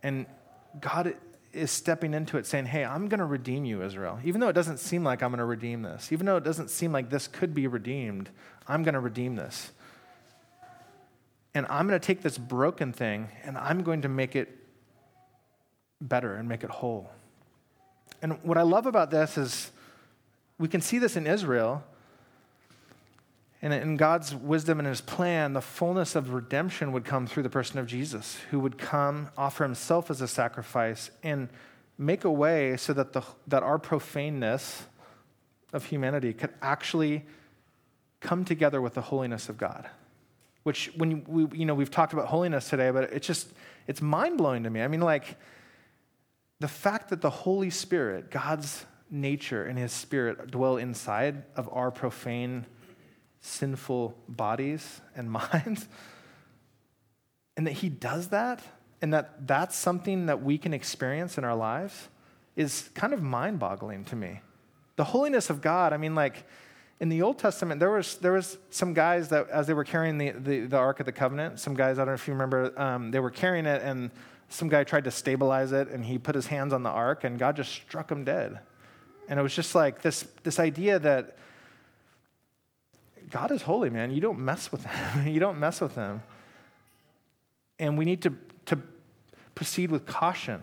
and 0.02 0.26
God 0.80 1.16
is 1.52 1.70
stepping 1.70 2.14
into 2.14 2.38
it 2.38 2.46
saying, 2.46 2.66
Hey, 2.66 2.84
I'm 2.84 3.08
going 3.08 3.18
to 3.18 3.26
redeem 3.26 3.64
you, 3.64 3.82
Israel. 3.82 4.18
Even 4.24 4.40
though 4.40 4.48
it 4.48 4.54
doesn't 4.54 4.78
seem 4.78 5.04
like 5.04 5.22
I'm 5.22 5.30
going 5.30 5.38
to 5.38 5.44
redeem 5.44 5.82
this, 5.82 6.12
even 6.12 6.26
though 6.26 6.36
it 6.36 6.44
doesn't 6.44 6.70
seem 6.70 6.92
like 6.92 7.10
this 7.10 7.28
could 7.28 7.54
be 7.54 7.66
redeemed, 7.66 8.30
I'm 8.66 8.82
going 8.82 8.94
to 8.94 9.00
redeem 9.00 9.36
this. 9.36 9.72
And 11.54 11.66
I'm 11.68 11.86
going 11.86 12.00
to 12.00 12.04
take 12.06 12.22
this 12.22 12.38
broken 12.38 12.92
thing 12.92 13.28
and 13.44 13.58
I'm 13.58 13.82
going 13.82 14.02
to 14.02 14.08
make 14.08 14.34
it 14.34 14.56
better 16.00 16.34
and 16.34 16.48
make 16.48 16.64
it 16.64 16.70
whole. 16.70 17.10
And 18.22 18.42
what 18.42 18.56
I 18.56 18.62
love 18.62 18.86
about 18.86 19.10
this 19.10 19.36
is 19.36 19.70
we 20.58 20.68
can 20.68 20.80
see 20.80 20.98
this 20.98 21.16
in 21.16 21.26
Israel. 21.26 21.84
And 23.62 23.72
in 23.72 23.96
God's 23.96 24.34
wisdom 24.34 24.80
and 24.80 24.88
his 24.88 25.00
plan, 25.00 25.52
the 25.52 25.60
fullness 25.60 26.16
of 26.16 26.32
redemption 26.32 26.90
would 26.90 27.04
come 27.04 27.28
through 27.28 27.44
the 27.44 27.48
person 27.48 27.78
of 27.78 27.86
Jesus, 27.86 28.38
who 28.50 28.58
would 28.58 28.76
come, 28.76 29.30
offer 29.38 29.62
himself 29.62 30.10
as 30.10 30.20
a 30.20 30.26
sacrifice, 30.26 31.12
and 31.22 31.48
make 31.96 32.24
a 32.24 32.30
way 32.30 32.76
so 32.76 32.92
that, 32.92 33.12
the, 33.12 33.22
that 33.46 33.62
our 33.62 33.78
profaneness 33.78 34.82
of 35.72 35.86
humanity 35.86 36.32
could 36.32 36.52
actually 36.60 37.24
come 38.18 38.44
together 38.44 38.80
with 38.80 38.94
the 38.94 39.00
holiness 39.00 39.48
of 39.48 39.58
God. 39.58 39.88
Which, 40.64 40.92
when 40.96 41.24
we, 41.26 41.46
you 41.58 41.64
know, 41.64 41.74
we've 41.74 41.90
talked 41.90 42.12
about 42.12 42.26
holiness 42.26 42.68
today, 42.68 42.90
but 42.90 43.12
it's 43.12 43.26
just, 43.26 43.48
it's 43.86 44.02
mind 44.02 44.38
blowing 44.38 44.64
to 44.64 44.70
me. 44.70 44.82
I 44.82 44.88
mean, 44.88 45.00
like, 45.00 45.36
the 46.58 46.68
fact 46.68 47.10
that 47.10 47.20
the 47.20 47.30
Holy 47.30 47.70
Spirit, 47.70 48.30
God's 48.30 48.86
nature 49.10 49.64
and 49.64 49.78
his 49.78 49.92
spirit, 49.92 50.50
dwell 50.50 50.76
inside 50.76 51.42
of 51.56 51.68
our 51.72 51.90
profane, 51.90 52.66
sinful 53.42 54.16
bodies 54.28 55.02
and 55.14 55.30
minds, 55.52 55.86
and 57.56 57.66
that 57.66 57.72
he 57.72 57.90
does 57.90 58.28
that, 58.28 58.62
and 59.02 59.12
that 59.12 59.46
that's 59.46 59.76
something 59.76 60.26
that 60.26 60.42
we 60.42 60.56
can 60.56 60.72
experience 60.72 61.36
in 61.36 61.44
our 61.44 61.54
lives, 61.54 62.08
is 62.56 62.88
kind 62.94 63.12
of 63.12 63.22
mind 63.22 63.58
boggling 63.58 64.04
to 64.06 64.16
me. 64.16 64.40
The 64.96 65.04
holiness 65.04 65.50
of 65.50 65.60
God, 65.60 65.92
I 65.92 65.96
mean, 65.96 66.14
like, 66.14 66.44
in 67.00 67.08
the 67.08 67.22
Old 67.22 67.38
Testament, 67.38 67.80
there 67.80 67.90
was, 67.90 68.16
there 68.18 68.32
was 68.32 68.58
some 68.70 68.94
guys 68.94 69.28
that, 69.30 69.48
as 69.50 69.66
they 69.66 69.74
were 69.74 69.84
carrying 69.84 70.18
the, 70.18 70.30
the, 70.30 70.60
the 70.66 70.76
Ark 70.76 71.00
of 71.00 71.06
the 71.06 71.12
Covenant, 71.12 71.58
some 71.58 71.74
guys, 71.74 71.98
I 71.98 72.02
don't 72.02 72.08
know 72.08 72.14
if 72.14 72.28
you 72.28 72.32
remember, 72.32 72.78
um, 72.80 73.10
they 73.10 73.18
were 73.18 73.30
carrying 73.30 73.66
it, 73.66 73.82
and 73.82 74.10
some 74.48 74.68
guy 74.68 74.84
tried 74.84 75.04
to 75.04 75.10
stabilize 75.10 75.72
it, 75.72 75.88
and 75.88 76.04
he 76.04 76.18
put 76.18 76.34
his 76.34 76.46
hands 76.46 76.72
on 76.72 76.84
the 76.84 76.90
Ark, 76.90 77.24
and 77.24 77.38
God 77.38 77.56
just 77.56 77.72
struck 77.72 78.10
him 78.10 78.22
dead. 78.22 78.60
And 79.28 79.40
it 79.40 79.42
was 79.42 79.54
just 79.54 79.74
like 79.74 80.02
this, 80.02 80.26
this 80.44 80.60
idea 80.60 80.98
that 81.00 81.36
God 83.32 83.50
is 83.50 83.62
holy, 83.62 83.88
man. 83.88 84.10
You 84.10 84.20
don't 84.20 84.38
mess 84.38 84.70
with 84.70 84.84
him. 84.84 85.26
you 85.32 85.40
don't 85.40 85.58
mess 85.58 85.80
with 85.80 85.94
him. 85.94 86.22
And 87.78 87.96
we 87.96 88.04
need 88.04 88.22
to, 88.22 88.34
to 88.66 88.78
proceed 89.54 89.90
with 89.90 90.06
caution. 90.06 90.62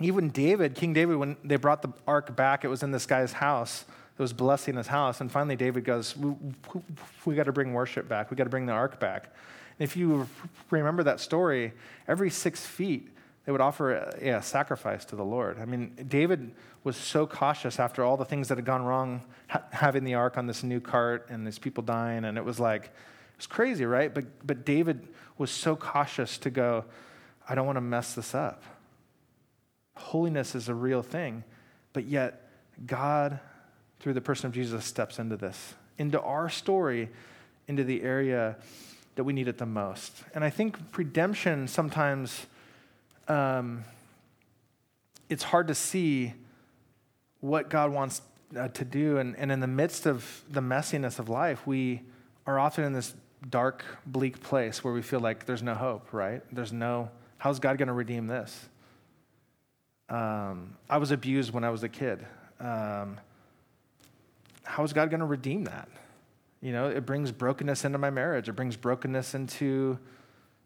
Even 0.00 0.28
David, 0.28 0.74
King 0.74 0.92
David, 0.92 1.16
when 1.16 1.38
they 1.42 1.56
brought 1.56 1.80
the 1.80 1.92
ark 2.06 2.36
back, 2.36 2.64
it 2.64 2.68
was 2.68 2.82
in 2.82 2.90
this 2.90 3.06
guy's 3.06 3.32
house 3.32 3.86
that 4.16 4.22
was 4.22 4.34
blessing 4.34 4.76
his 4.76 4.86
house. 4.86 5.22
And 5.22 5.32
finally, 5.32 5.56
David 5.56 5.84
goes, 5.84 6.14
We, 6.14 6.30
we, 6.74 6.80
we 7.24 7.34
got 7.34 7.44
to 7.44 7.52
bring 7.52 7.72
worship 7.72 8.06
back. 8.06 8.30
We 8.30 8.36
got 8.36 8.44
to 8.44 8.50
bring 8.50 8.66
the 8.66 8.74
ark 8.74 9.00
back. 9.00 9.34
And 9.78 9.88
if 9.88 9.96
you 9.96 10.28
remember 10.68 11.02
that 11.02 11.18
story, 11.18 11.72
every 12.06 12.28
six 12.28 12.64
feet, 12.64 13.08
they 13.46 13.52
would 13.52 13.62
offer 13.62 13.94
a, 13.94 14.42
sacrifice 14.42 15.06
to 15.06 15.16
the 15.16 15.24
Lord. 15.24 15.58
I 15.58 15.64
mean, 15.64 15.96
David 16.08 16.52
was 16.84 16.96
so 16.96 17.26
cautious 17.26 17.80
after 17.80 18.04
all 18.04 18.18
the 18.18 18.24
things 18.26 18.48
that 18.48 18.58
had 18.58 18.66
gone 18.66 18.84
wrong, 18.84 19.24
ha- 19.48 19.62
having 19.70 20.04
the 20.04 20.14
ark 20.14 20.36
on 20.36 20.46
this 20.46 20.62
new 20.62 20.80
cart 20.80 21.28
and 21.30 21.46
these 21.46 21.58
people 21.58 21.82
dying, 21.82 22.24
and 22.24 22.36
it 22.36 22.44
was 22.44 22.60
like, 22.60 22.84
it 22.84 23.38
was 23.38 23.46
crazy, 23.46 23.86
right? 23.86 24.12
But, 24.12 24.46
but 24.46 24.66
David 24.66 25.08
was 25.38 25.50
so 25.50 25.76
cautious 25.76 26.36
to 26.38 26.50
go, 26.50 26.84
I 27.48 27.54
don't 27.54 27.64
want 27.64 27.76
to 27.76 27.82
mess 27.82 28.14
this 28.14 28.34
up. 28.34 28.62
Holiness 29.94 30.54
is 30.54 30.68
a 30.68 30.74
real 30.74 31.02
thing, 31.02 31.44
but 31.94 32.04
yet 32.04 32.50
God 32.84 33.40
through 34.00 34.14
the 34.14 34.20
person 34.20 34.46
of 34.46 34.52
Jesus, 34.52 34.84
steps 34.84 35.18
into 35.18 35.36
this, 35.36 35.74
into 35.98 36.20
our 36.20 36.48
story, 36.48 37.08
into 37.66 37.84
the 37.84 38.02
area 38.02 38.56
that 39.14 39.24
we 39.24 39.32
need 39.32 39.48
it 39.48 39.58
the 39.58 39.66
most. 39.66 40.22
And 40.34 40.44
I 40.44 40.50
think 40.50 40.78
redemption 40.96 41.66
sometimes 41.66 42.46
um, 43.28 43.84
it's 45.28 45.42
hard 45.42 45.68
to 45.68 45.74
see 45.74 46.34
what 47.40 47.70
God 47.70 47.92
wants 47.92 48.22
uh, 48.56 48.68
to 48.68 48.84
do. 48.84 49.18
And, 49.18 49.36
and 49.36 49.50
in 49.50 49.60
the 49.60 49.66
midst 49.66 50.06
of 50.06 50.44
the 50.48 50.60
messiness 50.60 51.18
of 51.18 51.28
life, 51.28 51.66
we 51.66 52.02
are 52.46 52.58
often 52.58 52.84
in 52.84 52.92
this 52.92 53.14
dark, 53.48 53.84
bleak 54.06 54.40
place 54.40 54.82
where 54.82 54.92
we 54.92 55.02
feel 55.02 55.20
like 55.20 55.46
there's 55.46 55.62
no 55.62 55.74
hope, 55.74 56.12
right? 56.12 56.42
There's 56.52 56.72
no, 56.72 57.10
how's 57.38 57.58
God 57.58 57.78
going 57.78 57.88
to 57.88 57.94
redeem 57.94 58.26
this? 58.26 58.68
Um, 60.08 60.76
I 60.88 60.98
was 60.98 61.10
abused 61.10 61.52
when 61.52 61.64
I 61.64 61.70
was 61.70 61.82
a 61.82 61.88
kid. 61.88 62.24
Um, 62.60 63.18
how 64.62 64.84
is 64.84 64.92
God 64.92 65.10
going 65.10 65.20
to 65.20 65.26
redeem 65.26 65.64
that? 65.64 65.88
You 66.60 66.72
know, 66.72 66.88
it 66.88 67.04
brings 67.04 67.32
brokenness 67.32 67.84
into 67.84 67.98
my 67.98 68.10
marriage. 68.10 68.48
It 68.48 68.52
brings 68.54 68.76
brokenness 68.76 69.34
into 69.34 69.98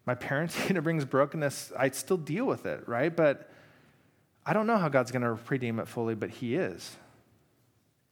my 0.05 0.15
parenting. 0.15 0.75
It 0.77 0.81
brings 0.81 1.05
brokenness. 1.05 1.71
I 1.77 1.89
still 1.91 2.17
deal 2.17 2.45
with 2.45 2.65
it, 2.65 2.87
right? 2.87 3.15
But 3.15 3.49
I 4.45 4.53
don't 4.53 4.67
know 4.67 4.77
how 4.77 4.89
God's 4.89 5.11
going 5.11 5.21
to 5.21 5.37
redeem 5.49 5.79
it 5.79 5.87
fully, 5.87 6.15
but 6.15 6.29
He 6.29 6.55
is. 6.55 6.95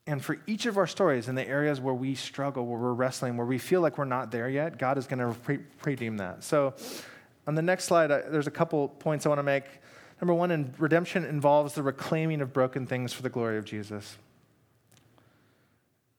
And 0.05 0.23
for 0.23 0.39
each 0.47 0.65
of 0.65 0.77
our 0.77 0.87
stories 0.87 1.27
in 1.27 1.35
the 1.35 1.47
areas 1.47 1.79
where 1.79 1.93
we 1.93 2.15
struggle, 2.15 2.65
where 2.65 2.79
we're 2.79 2.93
wrestling, 2.93 3.37
where 3.37 3.45
we 3.45 3.59
feel 3.59 3.81
like 3.81 3.97
we're 3.97 4.05
not 4.05 4.31
there 4.31 4.49
yet, 4.49 4.79
God 4.79 4.97
is 4.97 5.05
going 5.05 5.19
to 5.19 5.59
redeem 5.83 6.17
that. 6.17 6.43
So 6.43 6.73
on 7.45 7.55
the 7.55 7.61
next 7.61 7.85
slide, 7.85 8.11
I, 8.11 8.21
there's 8.21 8.47
a 8.47 8.51
couple 8.51 8.87
points 8.87 9.25
I 9.25 9.29
want 9.29 9.39
to 9.39 9.43
make. 9.43 9.65
Number 10.19 10.33
one, 10.33 10.51
in 10.51 10.73
redemption 10.77 11.25
involves 11.25 11.73
the 11.73 11.83
reclaiming 11.83 12.41
of 12.41 12.51
broken 12.53 12.85
things 12.85 13.13
for 13.13 13.21
the 13.21 13.29
glory 13.29 13.57
of 13.57 13.65
Jesus. 13.65 14.17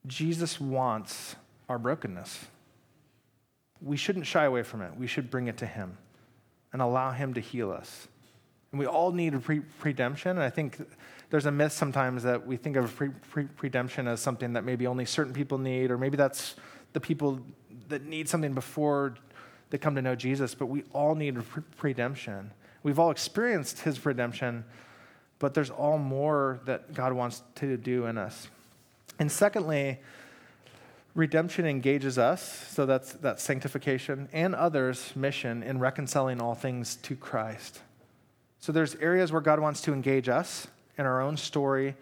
Jesus 0.06 0.60
wants 0.60 1.36
our 1.68 1.78
brokenness. 1.78 2.46
We 3.82 3.96
shouldn't 3.96 4.26
shy 4.26 4.44
away 4.44 4.62
from 4.62 4.82
it. 4.82 4.96
We 4.96 5.06
should 5.06 5.30
bring 5.30 5.46
it 5.46 5.56
to 5.58 5.66
Him 5.66 5.96
and 6.72 6.82
allow 6.82 7.12
Him 7.12 7.34
to 7.34 7.40
heal 7.40 7.70
us. 7.70 8.08
And 8.72 8.78
we 8.78 8.86
all 8.86 9.12
need 9.12 9.42
pre- 9.42 9.62
redemption. 9.82 10.32
And 10.32 10.42
I 10.42 10.50
think 10.50 10.78
there's 11.30 11.46
a 11.46 11.50
myth 11.50 11.72
sometimes 11.72 12.22
that 12.22 12.46
we 12.46 12.56
think 12.56 12.76
of 12.76 12.94
pre- 12.94 13.10
pre- 13.30 13.48
redemption 13.60 14.06
as 14.06 14.20
something 14.20 14.52
that 14.52 14.64
maybe 14.64 14.86
only 14.86 15.04
certain 15.04 15.32
people 15.32 15.58
need, 15.58 15.90
or 15.90 15.98
maybe 15.98 16.16
that's 16.16 16.56
the 16.92 17.00
people 17.00 17.40
that 17.88 18.04
need 18.04 18.28
something 18.28 18.54
before 18.54 19.14
they 19.70 19.78
come 19.78 19.94
to 19.94 20.02
know 20.02 20.14
Jesus. 20.14 20.54
But 20.54 20.66
we 20.66 20.84
all 20.92 21.14
need 21.14 21.38
redemption. 21.82 22.50
We've 22.82 22.98
all 22.98 23.10
experienced 23.10 23.80
his 23.80 24.04
redemption, 24.06 24.64
but 25.38 25.54
there's 25.54 25.70
all 25.70 25.98
more 25.98 26.60
that 26.64 26.94
God 26.94 27.12
wants 27.12 27.42
to 27.56 27.76
do 27.76 28.06
in 28.06 28.18
us. 28.18 28.48
And 29.18 29.30
secondly, 29.30 29.98
redemption 31.14 31.66
engages 31.66 32.18
us, 32.18 32.68
so 32.70 32.86
that's, 32.86 33.12
that 33.14 33.40
sanctification, 33.40 34.28
and 34.32 34.54
others' 34.54 35.12
mission 35.16 35.62
in 35.62 35.78
reconciling 35.78 36.40
all 36.40 36.54
things 36.54 36.96
to 36.96 37.16
Christ. 37.16 37.80
So 38.60 38.72
there's 38.72 38.94
areas 38.96 39.32
where 39.32 39.40
God 39.40 39.58
wants 39.58 39.80
to 39.82 39.92
engage 39.92 40.28
us 40.28 40.66
in 40.98 41.06
our 41.06 41.20
own 41.20 41.36
story, 41.36 41.94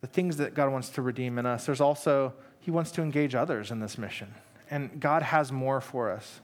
the 0.00 0.06
things 0.06 0.36
that 0.38 0.54
God 0.54 0.70
wants 0.72 0.90
to 0.90 1.02
redeem 1.02 1.38
in 1.38 1.46
us. 1.46 1.66
There's 1.66 1.80
also, 1.80 2.34
He 2.60 2.70
wants 2.70 2.90
to 2.92 3.02
engage 3.02 3.34
others 3.34 3.70
in 3.70 3.80
this 3.80 3.96
mission. 3.96 4.34
And 4.70 5.00
God 5.00 5.22
has 5.22 5.52
more 5.52 5.80
for 5.80 6.10
us. 6.10 6.40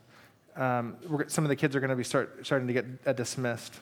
Um, 0.57 0.97
some 1.29 1.45
of 1.45 1.49
the 1.49 1.57
kids 1.57 1.75
are 1.77 1.81
going 1.81 1.91
to 1.91 1.97
be 1.97 2.05
start, 2.05 2.45
starting 2.45 2.67
to 2.69 2.75
get 2.75 2.87
uh, 3.07 3.13
dismissed. 3.13 3.75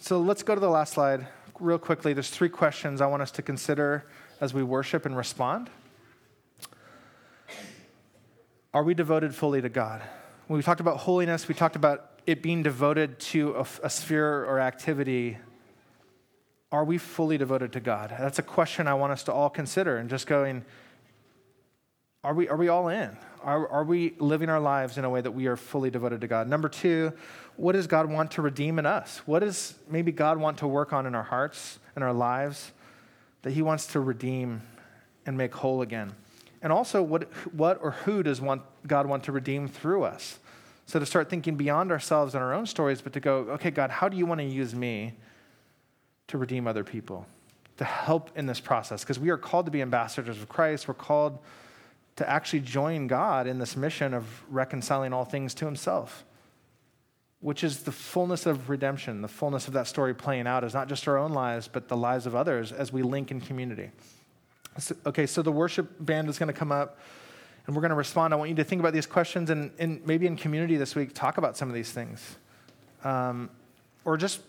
So 0.00 0.20
let's 0.20 0.42
go 0.42 0.54
to 0.54 0.60
the 0.60 0.70
last 0.70 0.94
slide 0.94 1.26
real 1.60 1.78
quickly. 1.78 2.12
There's 2.12 2.30
three 2.30 2.48
questions 2.48 3.00
I 3.00 3.06
want 3.06 3.22
us 3.22 3.30
to 3.32 3.42
consider 3.42 4.04
as 4.40 4.52
we 4.52 4.62
worship 4.62 5.06
and 5.06 5.16
respond. 5.16 5.70
Are 8.74 8.82
we 8.82 8.94
devoted 8.94 9.34
fully 9.34 9.60
to 9.60 9.68
God? 9.68 10.00
When 10.46 10.56
we 10.56 10.62
talked 10.62 10.80
about 10.80 10.98
holiness, 10.98 11.46
we 11.46 11.54
talked 11.54 11.76
about 11.76 12.10
it 12.26 12.42
being 12.42 12.62
devoted 12.62 13.18
to 13.20 13.54
a, 13.56 13.66
a 13.82 13.90
sphere 13.90 14.44
or 14.44 14.60
activity, 14.60 15.38
are 16.70 16.84
we 16.84 16.96
fully 16.96 17.36
devoted 17.36 17.72
to 17.72 17.80
God? 17.80 18.14
That's 18.18 18.38
a 18.38 18.42
question 18.42 18.86
I 18.86 18.94
want 18.94 19.12
us 19.12 19.24
to 19.24 19.32
all 19.32 19.50
consider 19.50 19.98
and 19.98 20.08
just 20.08 20.26
going, 20.26 20.64
are 22.24 22.32
we, 22.32 22.48
are 22.48 22.56
we 22.56 22.68
all 22.68 22.88
in? 22.88 23.16
Are, 23.42 23.68
are 23.68 23.84
we 23.84 24.14
living 24.18 24.48
our 24.48 24.60
lives 24.60 24.96
in 24.96 25.04
a 25.04 25.10
way 25.10 25.20
that 25.20 25.32
we 25.32 25.46
are 25.46 25.56
fully 25.56 25.90
devoted 25.90 26.20
to 26.22 26.28
God? 26.28 26.48
Number 26.48 26.68
two, 26.68 27.12
what 27.56 27.72
does 27.72 27.86
God 27.86 28.08
want 28.08 28.30
to 28.32 28.42
redeem 28.42 28.78
in 28.78 28.86
us? 28.86 29.20
What 29.26 29.40
does 29.40 29.74
maybe 29.90 30.12
God 30.12 30.38
want 30.38 30.58
to 30.58 30.66
work 30.66 30.92
on 30.92 31.04
in 31.04 31.14
our 31.14 31.24
hearts 31.24 31.78
and 31.94 32.02
our 32.02 32.12
lives 32.14 32.72
that 33.42 33.52
He 33.52 33.60
wants 33.60 33.88
to 33.88 34.00
redeem 34.00 34.62
and 35.26 35.36
make 35.36 35.52
whole 35.54 35.82
again? 35.82 36.14
And 36.62 36.72
also, 36.72 37.02
what, 37.02 37.24
what 37.52 37.78
or 37.82 37.90
who 37.90 38.22
does 38.22 38.40
want, 38.40 38.62
God 38.86 39.06
want 39.06 39.24
to 39.24 39.32
redeem 39.32 39.66
through 39.68 40.04
us? 40.04 40.38
So 40.86 40.98
to 40.98 41.06
start 41.06 41.28
thinking 41.28 41.56
beyond 41.56 41.90
ourselves 41.90 42.34
and 42.34 42.42
our 42.42 42.52
own 42.52 42.66
stories, 42.66 43.00
but 43.00 43.12
to 43.14 43.20
go, 43.20 43.38
okay, 43.50 43.70
God, 43.70 43.90
how 43.90 44.08
do 44.08 44.16
you 44.16 44.26
want 44.26 44.40
to 44.40 44.46
use 44.46 44.74
me 44.74 45.14
to 46.28 46.38
redeem 46.38 46.66
other 46.66 46.84
people, 46.84 47.26
to 47.78 47.84
help 47.84 48.30
in 48.36 48.46
this 48.46 48.60
process? 48.60 49.02
Because 49.02 49.18
we 49.18 49.30
are 49.30 49.36
called 49.36 49.66
to 49.66 49.72
be 49.72 49.82
ambassadors 49.82 50.38
of 50.38 50.48
Christ. 50.48 50.86
We're 50.86 50.94
called 50.94 51.38
to 52.16 52.28
actually 52.28 52.60
join 52.60 53.06
God 53.06 53.46
in 53.46 53.58
this 53.58 53.76
mission 53.76 54.14
of 54.14 54.26
reconciling 54.48 55.12
all 55.12 55.24
things 55.24 55.54
to 55.54 55.64
himself, 55.64 56.24
which 57.40 57.64
is 57.64 57.82
the 57.82 57.92
fullness 57.92 58.46
of 58.46 58.68
redemption, 58.68 59.22
the 59.22 59.28
fullness 59.28 59.66
of 59.66 59.74
that 59.74 59.86
story 59.86 60.14
playing 60.14 60.46
out 60.46 60.62
is 60.62 60.74
not 60.74 60.88
just 60.88 61.08
our 61.08 61.16
own 61.18 61.32
lives, 61.32 61.68
but 61.68 61.88
the 61.88 61.96
lives 61.96 62.26
of 62.26 62.36
others 62.36 62.70
as 62.70 62.92
we 62.92 63.02
link 63.02 63.30
in 63.30 63.40
community. 63.40 63.90
So, 64.78 64.96
okay, 65.06 65.26
so 65.26 65.42
the 65.42 65.52
worship 65.52 65.94
band 66.00 66.28
is 66.28 66.38
going 66.38 66.48
to 66.48 66.52
come 66.52 66.72
up 66.72 66.98
and 67.66 67.76
we're 67.76 67.82
going 67.82 67.90
to 67.90 67.96
respond. 67.96 68.32
I 68.32 68.36
want 68.36 68.50
you 68.50 68.56
to 68.56 68.64
think 68.64 68.80
about 68.80 68.92
these 68.92 69.06
questions 69.06 69.50
and, 69.50 69.70
and 69.78 70.04
maybe 70.06 70.26
in 70.26 70.36
community 70.36 70.76
this 70.76 70.94
week, 70.94 71.14
talk 71.14 71.38
about 71.38 71.56
some 71.56 71.68
of 71.68 71.74
these 71.74 71.92
things. 71.92 72.36
Um, 73.04 73.50
or 74.04 74.16
just 74.16 74.40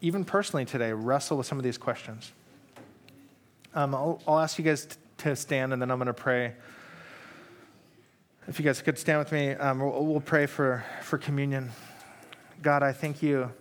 even 0.00 0.24
personally 0.24 0.64
today, 0.64 0.92
wrestle 0.92 1.36
with 1.36 1.46
some 1.46 1.58
of 1.58 1.64
these 1.64 1.78
questions. 1.78 2.32
Um, 3.74 3.94
I'll, 3.94 4.20
I'll, 4.26 4.38
ask 4.38 4.58
you 4.58 4.64
guys 4.64 4.86
t- 4.86 4.96
to 5.18 5.36
stand 5.36 5.72
and 5.72 5.80
then 5.80 5.90
I'm 5.90 5.98
going 5.98 6.06
to 6.06 6.12
pray. 6.14 6.54
If 8.48 8.58
you 8.58 8.64
guys 8.64 8.82
could 8.82 8.98
stand 8.98 9.20
with 9.20 9.30
me, 9.30 9.52
um, 9.52 9.78
we'll, 9.78 10.04
we'll 10.04 10.20
pray 10.20 10.46
for, 10.46 10.84
for 11.02 11.18
communion. 11.18 11.70
God, 12.62 12.82
I 12.82 12.92
thank 12.92 13.22
you. 13.22 13.52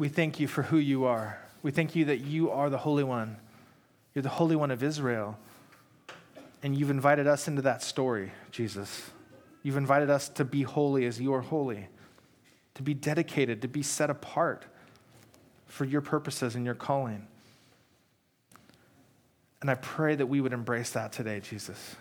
We 0.00 0.08
thank 0.08 0.40
you 0.40 0.48
for 0.48 0.62
who 0.62 0.78
you 0.78 1.04
are. 1.04 1.38
We 1.62 1.72
thank 1.72 1.94
you 1.94 2.06
that 2.06 2.20
you 2.20 2.50
are 2.50 2.70
the 2.70 2.78
Holy 2.78 3.04
One 3.04 3.36
you're 4.14 4.22
the 4.22 4.30
Holy 4.30 4.56
One 4.56 4.70
of 4.70 4.82
Israel. 4.82 5.38
And 6.62 6.74
you've 6.74 6.88
invited 6.88 7.26
us 7.26 7.46
into 7.48 7.60
that 7.62 7.82
story, 7.82 8.32
Jesus. 8.50 9.10
You've 9.62 9.76
invited 9.76 10.08
us 10.08 10.30
to 10.30 10.44
be 10.44 10.62
holy 10.62 11.04
as 11.04 11.20
you 11.20 11.34
are 11.34 11.42
holy, 11.42 11.88
to 12.76 12.82
be 12.82 12.94
dedicated, 12.94 13.60
to 13.60 13.68
be 13.68 13.82
set 13.82 14.08
apart 14.08 14.64
for 15.66 15.84
your 15.84 16.00
purposes 16.00 16.54
and 16.54 16.64
your 16.64 16.74
calling. 16.74 17.26
And 19.60 19.70
I 19.70 19.74
pray 19.74 20.14
that 20.14 20.26
we 20.26 20.40
would 20.40 20.54
embrace 20.54 20.92
that 20.92 21.12
today, 21.12 21.40
Jesus. 21.40 21.96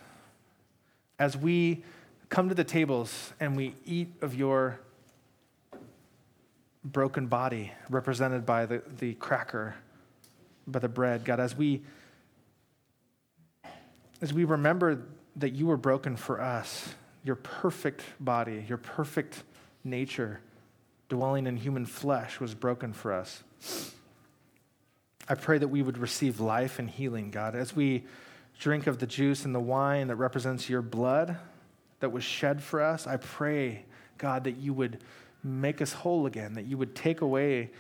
As 1.20 1.36
we 1.36 1.84
come 2.30 2.48
to 2.48 2.56
the 2.56 2.64
tables 2.64 3.34
and 3.42 3.58
we 3.58 3.76
eat 3.86 4.14
of 4.22 4.34
your 4.34 4.80
broken 6.84 7.28
body, 7.28 7.72
represented 7.90 8.46
by 8.46 8.66
the, 8.66 8.82
the 9.00 9.14
cracker, 9.16 9.76
by 10.68 10.80
the 10.80 10.90
bread, 10.90 11.26
God, 11.26 11.40
as 11.40 11.56
we 11.56 11.84
as 14.22 14.34
we 14.34 14.44
remember 14.44 15.02
that 15.38 15.52
you 15.52 15.68
were 15.68 15.78
broken 15.78 16.18
for 16.18 16.42
us, 16.42 16.94
your 17.24 17.38
perfect 17.38 18.04
body, 18.20 18.66
your 18.68 18.78
perfect 18.78 19.44
nature, 19.84 20.42
dwelling 21.08 21.48
in 21.48 21.56
human 21.56 21.86
flesh, 21.86 22.40
was 22.40 22.54
broken 22.54 22.92
for 22.92 23.14
us. 23.14 23.44
I 25.28 25.36
pray 25.36 25.58
that 25.58 25.68
we 25.70 25.82
would 25.82 25.98
receive 25.98 26.40
life 26.40 26.80
and 26.80 26.90
healing, 26.90 27.32
God, 27.32 27.56
as 27.56 27.76
we 27.76 28.04
drink 28.60 28.88
of 28.88 29.00
the 29.00 29.08
juice 29.08 29.46
and 29.46 29.56
the 29.56 29.60
wine 29.60 30.08
that 30.08 30.16
represents 30.16 30.70
your 30.70 30.82
blood 30.82 31.38
that 32.00 32.12
was 32.12 32.24
shed 32.24 32.62
for 32.62 32.82
us. 32.82 33.08
I 33.08 33.18
pray, 33.18 33.86
God, 34.18 34.44
that 34.46 34.58
you 34.58 34.74
would 34.74 35.00
make 35.44 35.82
us 35.82 35.94
whole 35.94 36.26
again, 36.26 36.54
that 36.54 36.66
you 36.66 36.78
would 36.78 36.96
take 36.96 37.22
away 37.22 37.72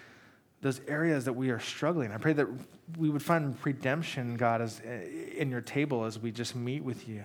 those 0.61 0.81
areas 0.87 1.25
that 1.25 1.33
we 1.33 1.49
are 1.49 1.59
struggling. 1.59 2.11
I 2.11 2.17
pray 2.17 2.33
that 2.33 2.47
we 2.97 3.09
would 3.09 3.23
find 3.23 3.55
redemption, 3.63 4.35
God, 4.35 4.61
as, 4.61 4.81
eh, 4.85 5.03
in 5.37 5.49
your 5.49 5.61
table 5.61 6.05
as 6.05 6.19
we 6.19 6.31
just 6.31 6.55
meet 6.55 6.83
with 6.83 7.07
you, 7.07 7.23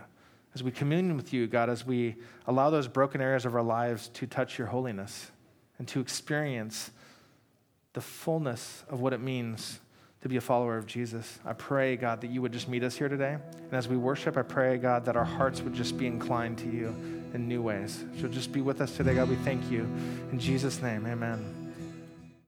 as 0.55 0.63
we 0.63 0.71
commune 0.71 1.17
with 1.17 1.33
you, 1.33 1.47
God, 1.47 1.69
as 1.69 1.85
we 1.85 2.17
allow 2.47 2.71
those 2.71 2.87
broken 2.87 3.21
areas 3.21 3.45
of 3.45 3.55
our 3.55 3.63
lives 3.63 4.09
to 4.09 4.27
touch 4.27 4.59
your 4.59 4.69
holiness 4.69 5.33
and 5.79 5.89
to 5.89 6.01
experience 6.01 6.93
the 7.93 8.01
fullness 8.01 8.85
of 8.89 9.01
what 9.01 9.13
it 9.13 9.21
means 9.21 9.81
to 10.21 10.29
be 10.29 10.37
a 10.37 10.41
follower 10.41 10.77
of 10.77 10.87
Jesus. 10.87 11.39
I 11.45 11.53
pray, 11.53 11.97
God, 11.97 12.21
that 12.21 12.31
you 12.31 12.41
would 12.41 12.53
just 12.53 12.69
meet 12.69 12.83
us 12.83 12.97
here 12.97 13.09
today. 13.09 13.37
And 13.53 13.73
as 13.73 13.89
we 13.89 13.97
worship, 13.97 14.37
I 14.37 14.43
pray, 14.43 14.79
God, 14.79 15.05
that 15.05 15.17
our 15.17 15.25
hearts 15.25 15.61
would 15.61 15.75
just 15.75 15.99
be 15.99 16.07
inclined 16.07 16.59
to 16.59 16.71
you 16.71 17.24
in 17.35 17.49
new 17.49 17.61
ways. 17.61 18.05
So 18.21 18.29
just 18.29 18.53
be 18.53 18.61
with 18.61 18.81
us 18.81 18.97
today, 18.97 19.15
God. 19.15 19.29
We 19.29 19.37
thank 19.37 19.71
you. 19.71 19.83
In 20.33 20.39
Jesus' 20.39 20.81
name, 20.81 21.05
amen. 21.07 21.64